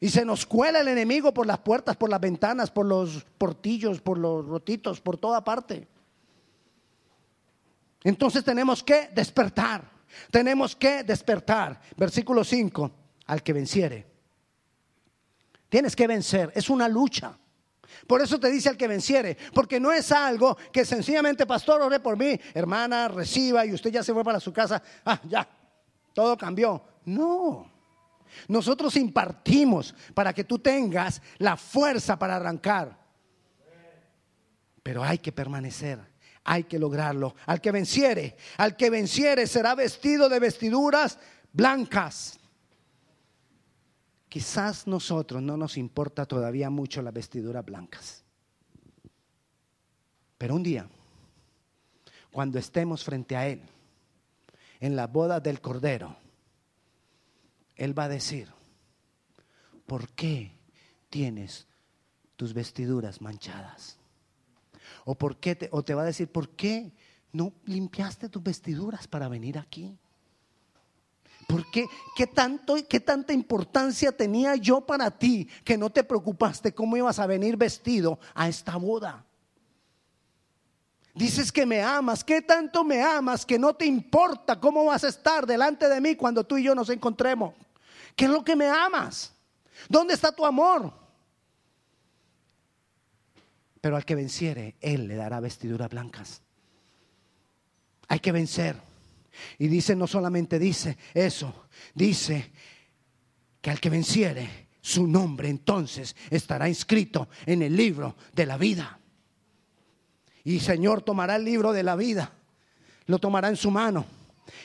Y 0.00 0.10
se 0.10 0.24
nos 0.24 0.46
cuela 0.46 0.80
el 0.80 0.88
enemigo 0.88 1.34
por 1.34 1.46
las 1.46 1.58
puertas, 1.58 1.96
por 1.96 2.08
las 2.08 2.20
ventanas, 2.20 2.70
por 2.70 2.86
los 2.86 3.24
portillos, 3.36 4.00
por 4.00 4.18
los 4.18 4.46
rotitos, 4.46 5.00
por 5.00 5.18
toda 5.18 5.42
parte. 5.42 5.88
Entonces 8.04 8.44
tenemos 8.44 8.82
que 8.82 9.08
despertar. 9.12 9.90
Tenemos 10.30 10.76
que 10.76 11.02
despertar. 11.02 11.80
Versículo 11.96 12.44
5. 12.44 12.90
Al 13.26 13.42
que 13.42 13.52
venciere. 13.52 14.06
Tienes 15.68 15.96
que 15.96 16.06
vencer. 16.06 16.52
Es 16.54 16.70
una 16.70 16.88
lucha. 16.88 17.36
Por 18.06 18.22
eso 18.22 18.38
te 18.38 18.50
dice 18.50 18.68
al 18.68 18.76
que 18.76 18.88
venciere, 18.88 19.36
porque 19.52 19.80
no 19.80 19.92
es 19.92 20.12
algo 20.12 20.56
que 20.72 20.84
sencillamente, 20.84 21.46
pastor, 21.46 21.82
ore 21.82 22.00
por 22.00 22.16
mí, 22.16 22.38
hermana, 22.54 23.08
reciba 23.08 23.66
y 23.66 23.72
usted 23.72 23.90
ya 23.90 24.02
se 24.02 24.12
fue 24.12 24.24
para 24.24 24.40
su 24.40 24.52
casa, 24.52 24.82
ah, 25.04 25.20
ya, 25.28 25.48
todo 26.14 26.36
cambió. 26.36 26.82
No, 27.04 27.70
nosotros 28.48 28.96
impartimos 28.96 29.94
para 30.14 30.32
que 30.32 30.44
tú 30.44 30.58
tengas 30.58 31.20
la 31.38 31.56
fuerza 31.56 32.18
para 32.18 32.36
arrancar, 32.36 32.98
pero 34.82 35.04
hay 35.04 35.18
que 35.18 35.32
permanecer, 35.32 36.00
hay 36.44 36.64
que 36.64 36.78
lograrlo. 36.78 37.34
Al 37.46 37.60
que 37.60 37.72
venciere, 37.72 38.36
al 38.56 38.76
que 38.76 38.90
venciere 38.90 39.46
será 39.46 39.74
vestido 39.74 40.28
de 40.28 40.40
vestiduras 40.40 41.18
blancas. 41.52 42.38
Quizás 44.28 44.86
nosotros 44.86 45.42
no 45.42 45.56
nos 45.56 45.76
importa 45.76 46.26
todavía 46.26 46.70
mucho 46.70 47.02
las 47.02 47.14
vestiduras 47.14 47.64
blancas. 47.64 48.24
Pero 50.38 50.54
un 50.54 50.62
día, 50.62 50.88
cuando 52.30 52.58
estemos 52.58 53.02
frente 53.04 53.36
a 53.36 53.46
Él, 53.46 53.62
en 54.80 54.94
la 54.96 55.06
boda 55.06 55.40
del 55.40 55.60
Cordero, 55.60 56.16
Él 57.78 57.98
va 57.98 58.04
a 58.04 58.08
decir, 58.08 58.48
¿por 59.86 60.08
qué 60.10 60.52
tienes 61.08 61.66
tus 62.36 62.52
vestiduras 62.52 63.22
manchadas? 63.22 63.96
O, 65.04 65.14
por 65.14 65.38
qué 65.38 65.54
te, 65.54 65.68
o 65.72 65.82
te 65.82 65.94
va 65.94 66.02
a 66.02 66.06
decir, 66.06 66.28
¿por 66.28 66.50
qué 66.50 66.92
no 67.32 67.52
limpiaste 67.64 68.28
tus 68.28 68.42
vestiduras 68.42 69.06
para 69.06 69.28
venir 69.28 69.58
aquí? 69.58 69.96
¿Por 71.46 71.70
qué? 71.70 71.86
¿Qué, 72.16 72.26
tanto, 72.26 72.76
¿Qué 72.86 73.00
tanta 73.00 73.32
importancia 73.32 74.12
tenía 74.12 74.56
yo 74.56 74.82
para 74.82 75.10
ti 75.10 75.48
que 75.64 75.78
no 75.78 75.88
te 75.88 76.04
preocupaste 76.04 76.74
cómo 76.74 76.96
ibas 76.96 77.18
a 77.18 77.26
venir 77.26 77.56
vestido 77.56 78.18
a 78.34 78.48
esta 78.48 78.76
boda? 78.76 79.24
Dices 81.14 81.50
que 81.50 81.64
me 81.64 81.82
amas, 81.82 82.22
¿qué 82.22 82.42
tanto 82.42 82.84
me 82.84 83.02
amas 83.02 83.46
que 83.46 83.58
no 83.58 83.74
te 83.74 83.86
importa 83.86 84.60
cómo 84.60 84.84
vas 84.84 85.04
a 85.04 85.08
estar 85.08 85.46
delante 85.46 85.88
de 85.88 86.00
mí 86.00 86.16
cuando 86.16 86.44
tú 86.44 86.58
y 86.58 86.64
yo 86.64 86.74
nos 86.74 86.90
encontremos? 86.90 87.54
¿Qué 88.18 88.24
es 88.24 88.32
lo 88.32 88.42
que 88.42 88.56
me 88.56 88.66
amas? 88.66 89.32
¿Dónde 89.88 90.12
está 90.12 90.32
tu 90.32 90.44
amor? 90.44 90.92
Pero 93.80 93.94
al 93.94 94.04
que 94.04 94.16
venciere, 94.16 94.74
Él 94.80 95.06
le 95.06 95.14
dará 95.14 95.38
vestiduras 95.38 95.88
blancas. 95.88 96.42
Hay 98.08 98.18
que 98.18 98.32
vencer. 98.32 98.74
Y 99.56 99.68
dice, 99.68 99.94
no 99.94 100.08
solamente 100.08 100.58
dice 100.58 100.98
eso, 101.14 101.66
dice 101.94 102.50
que 103.60 103.70
al 103.70 103.78
que 103.78 103.88
venciere, 103.88 104.66
su 104.80 105.06
nombre 105.06 105.48
entonces 105.48 106.16
estará 106.28 106.68
inscrito 106.68 107.28
en 107.46 107.62
el 107.62 107.76
libro 107.76 108.16
de 108.32 108.46
la 108.46 108.58
vida. 108.58 108.98
Y 110.42 110.58
Señor 110.58 111.02
tomará 111.02 111.36
el 111.36 111.44
libro 111.44 111.72
de 111.72 111.84
la 111.84 111.94
vida, 111.94 112.32
lo 113.06 113.20
tomará 113.20 113.48
en 113.48 113.56
su 113.56 113.70
mano. 113.70 114.04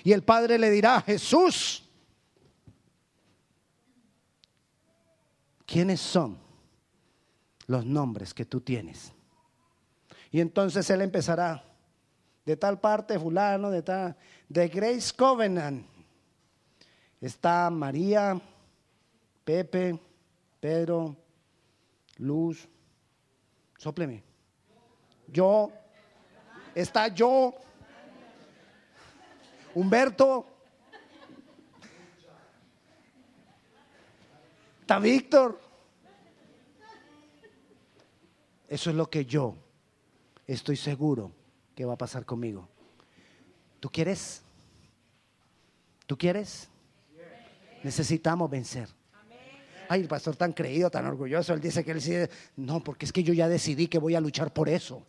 Y 0.04 0.12
el 0.12 0.24
Padre 0.24 0.58
le 0.58 0.72
dirá, 0.72 1.02
Jesús, 1.02 1.83
¿quiénes 5.66 6.00
son 6.00 6.38
los 7.68 7.86
nombres 7.86 8.34
que 8.34 8.46
tú 8.46 8.62
tienes? 8.62 9.14
Y 10.32 10.42
entonces 10.42 10.90
Él 10.90 11.02
empezará 11.02 11.64
de 12.46 12.58
tal 12.58 12.80
parte, 12.80 13.20
fulano, 13.20 13.70
de 13.70 13.82
tal, 13.82 14.16
de 14.50 14.68
Grace 14.68 15.14
Covenant. 15.16 15.86
Está 17.22 17.70
María, 17.70 18.40
Pepe, 19.46 20.00
Pedro, 20.60 21.16
Luz, 22.18 22.68
sopleme. 23.78 24.24
Yo, 25.28 25.72
está 26.76 27.08
yo, 27.08 27.56
Humberto, 29.76 30.53
está 34.84 35.00
Víctor. 35.00 35.60
Eso 38.68 38.90
es 38.90 38.96
lo 38.96 39.10
que 39.10 39.26
yo 39.26 39.56
estoy 40.46 40.76
seguro 40.76 41.32
¿qué 41.74 41.86
va 41.86 41.94
a 41.94 41.98
pasar 41.98 42.26
conmigo? 42.26 42.68
¿Tú 43.80 43.90
quieres? 43.90 44.42
¿Tú 46.06 46.18
quieres? 46.18 46.70
Necesitamos 47.84 48.50
vencer. 48.50 48.90
Ay, 49.90 50.02
el 50.02 50.08
pastor 50.08 50.36
tan 50.36 50.54
creído, 50.54 50.90
tan 50.90 51.06
orgulloso, 51.06 51.54
él 51.54 51.62
dice 51.62 51.84
que 51.84 51.92
él 51.92 52.30
no, 52.58 52.84
porque 52.84 53.06
es 53.06 53.14
que 53.14 53.24
yo 53.24 53.34
ya 53.34 53.48
decidí 53.48 53.88
que 53.88 54.00
voy 54.00 54.16
a 54.16 54.22
luchar 54.22 54.54
por 54.54 54.70
eso. 54.70 55.06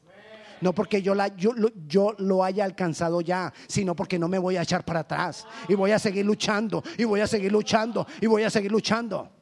No 0.60 0.72
porque 0.72 1.02
yo, 1.02 1.14
la, 1.14 1.28
yo, 1.37 1.52
yo, 1.87 2.14
lo 2.18 2.44
haya 2.44 2.64
alcanzado 2.64 3.20
ya, 3.20 3.52
sino 3.66 3.94
porque 3.94 4.18
no 4.18 4.28
me 4.28 4.38
voy 4.38 4.56
a 4.56 4.62
echar 4.62 4.84
para 4.84 5.00
atrás. 5.00 5.46
Y 5.68 5.74
voy 5.74 5.90
a 5.90 5.98
seguir 5.98 6.24
luchando, 6.24 6.82
y 6.96 7.04
voy 7.04 7.20
a 7.20 7.26
seguir 7.26 7.52
luchando, 7.52 8.06
y 8.20 8.26
voy 8.26 8.44
a 8.44 8.50
seguir 8.50 8.70
luchando. 8.70 9.34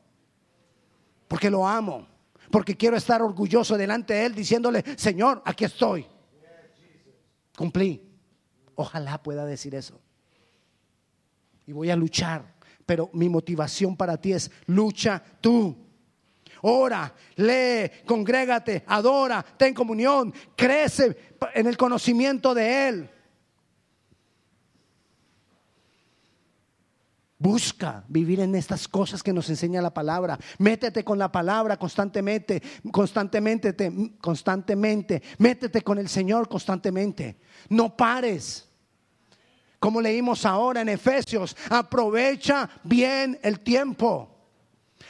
Porque 1.33 1.49
lo 1.49 1.67
amo, 1.67 2.07
porque 2.51 2.77
quiero 2.77 2.95
estar 2.95 3.23
orgulloso 3.23 3.79
delante 3.79 4.13
de 4.13 4.27
Él 4.27 4.35
diciéndole, 4.35 4.85
Señor, 4.99 5.41
aquí 5.47 5.65
estoy. 5.65 6.07
Cumplí. 7.57 8.03
Ojalá 8.75 9.17
pueda 9.23 9.47
decir 9.47 9.75
eso. 9.75 9.99
Y 11.67 11.73
voy 11.73 11.91
a 11.91 11.97
luchar. 11.97 12.55
Pero 12.85 13.09
mi 13.15 13.31
motivación 13.31 13.97
para 13.97 14.19
ti 14.19 14.35
es 14.35 14.51
lucha 14.67 15.25
tú. 15.41 15.75
Ora, 16.61 17.15
lee, 17.37 17.91
congrégate, 18.05 18.85
adora, 18.87 19.43
ten 19.43 19.73
comunión, 19.73 20.35
crece 20.55 21.17
en 21.55 21.67
el 21.67 21.79
conocimiento 21.79 22.53
de 22.53 22.89
Él. 22.89 23.11
Busca 27.43 28.05
vivir 28.07 28.39
en 28.39 28.55
estas 28.55 28.87
cosas 28.87 29.21
que 29.21 29.33
nos 29.33 29.51
enseña 29.51 29.83
la 29.83 29.93
palabra. 29.93 30.39
Métete 30.59 31.03
con 31.03 31.19
la 31.19 31.33
palabra 31.33 31.77
constantemente, 31.77 32.63
constantemente, 32.93 33.75
constantemente. 34.21 35.21
Métete 35.39 35.83
con 35.83 35.99
el 35.99 36.09
Señor 36.09 36.49
constantemente. 36.49 37.41
No 37.69 37.97
pares. 37.97 38.69
Como 39.81 40.01
leímos 40.01 40.47
ahora 40.47 40.83
en 40.83 40.91
Efesios, 40.91 41.57
aprovecha 41.69 42.71
bien 42.85 43.37
el 43.43 43.59
tiempo. 43.59 44.31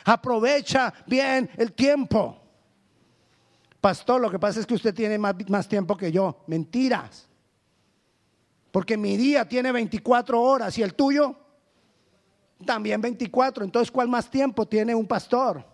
Aprovecha 0.07 0.90
bien 1.07 1.51
el 1.59 1.75
tiempo. 1.75 2.40
Pastor, 3.79 4.23
lo 4.23 4.31
que 4.31 4.38
pasa 4.38 4.61
es 4.61 4.66
que 4.66 4.73
usted 4.73 4.95
tiene 4.95 5.18
más, 5.18 5.35
más 5.51 5.68
tiempo 5.68 5.99
que 5.99 6.11
yo. 6.11 6.45
Mentiras. 6.47 7.29
Porque 8.71 8.97
mi 8.97 9.18
día 9.18 9.47
tiene 9.47 9.71
24 9.71 10.40
horas 10.40 10.79
y 10.79 10.83
el 10.83 10.95
tuyo 10.95 11.37
también 12.62 13.01
24. 13.01 13.64
Entonces, 13.64 13.90
¿cuál 13.90 14.09
más 14.09 14.31
tiempo 14.31 14.66
tiene 14.66 14.95
un 14.95 15.07
pastor? 15.07 15.64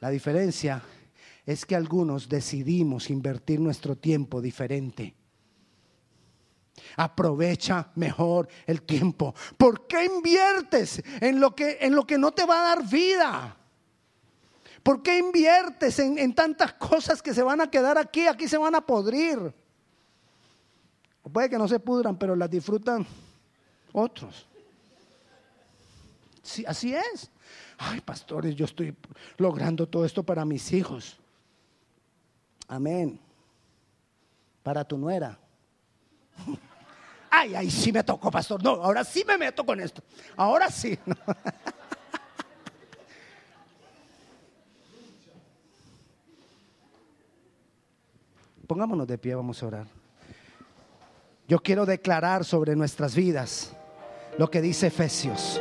La 0.00 0.10
diferencia 0.10 0.82
es 1.46 1.64
que 1.64 1.76
algunos 1.76 2.28
decidimos 2.28 3.10
invertir 3.10 3.60
nuestro 3.60 3.96
tiempo 3.96 4.40
diferente. 4.40 5.14
Aprovecha 6.96 7.90
mejor 7.94 8.48
el 8.66 8.82
tiempo. 8.82 9.34
¿Por 9.56 9.86
qué 9.86 10.04
inviertes 10.04 11.02
en 11.20 11.40
lo 11.40 11.54
que, 11.54 11.78
en 11.80 11.94
lo 11.94 12.06
que 12.06 12.18
no 12.18 12.32
te 12.32 12.44
va 12.44 12.60
a 12.60 12.76
dar 12.76 12.88
vida? 12.88 13.56
¿Por 14.82 15.02
qué 15.02 15.18
inviertes 15.18 15.98
en, 15.98 16.18
en 16.18 16.34
tantas 16.34 16.74
cosas 16.74 17.22
que 17.22 17.32
se 17.32 17.42
van 17.42 17.60
a 17.60 17.70
quedar 17.70 17.96
aquí? 17.96 18.26
Aquí 18.26 18.48
se 18.48 18.58
van 18.58 18.74
a 18.74 18.84
podrir. 18.84 19.54
Puede 21.32 21.48
que 21.48 21.58
no 21.58 21.66
se 21.66 21.80
pudran, 21.80 22.18
pero 22.18 22.36
las 22.36 22.50
disfrutan 22.50 23.06
otros 23.92 24.46
Sí, 26.44 26.64
así 26.68 26.94
es. 26.94 27.30
Ay, 27.78 28.00
pastores, 28.02 28.54
yo 28.54 28.66
estoy 28.66 28.94
logrando 29.38 29.88
todo 29.88 30.04
esto 30.04 30.22
para 30.22 30.44
mis 30.44 30.70
hijos. 30.72 31.18
Amén. 32.68 33.18
Para 34.62 34.84
tu 34.84 34.98
nuera. 34.98 35.38
Ay, 37.36 37.52
ay, 37.56 37.68
sí 37.68 37.90
me 37.90 38.04
tocó, 38.04 38.30
pastor. 38.30 38.62
No, 38.62 38.70
ahora 38.74 39.02
sí 39.02 39.24
me 39.26 39.36
meto 39.36 39.66
con 39.66 39.80
esto. 39.80 40.04
Ahora 40.36 40.70
sí. 40.70 40.96
Pongámonos 48.68 49.08
de 49.08 49.18
pie, 49.18 49.34
vamos 49.34 49.60
a 49.60 49.66
orar. 49.66 49.88
Yo 51.48 51.58
quiero 51.58 51.84
declarar 51.84 52.44
sobre 52.44 52.76
nuestras 52.76 53.16
vidas 53.16 53.72
lo 54.38 54.48
que 54.48 54.60
dice 54.60 54.86
Efesios. 54.86 55.60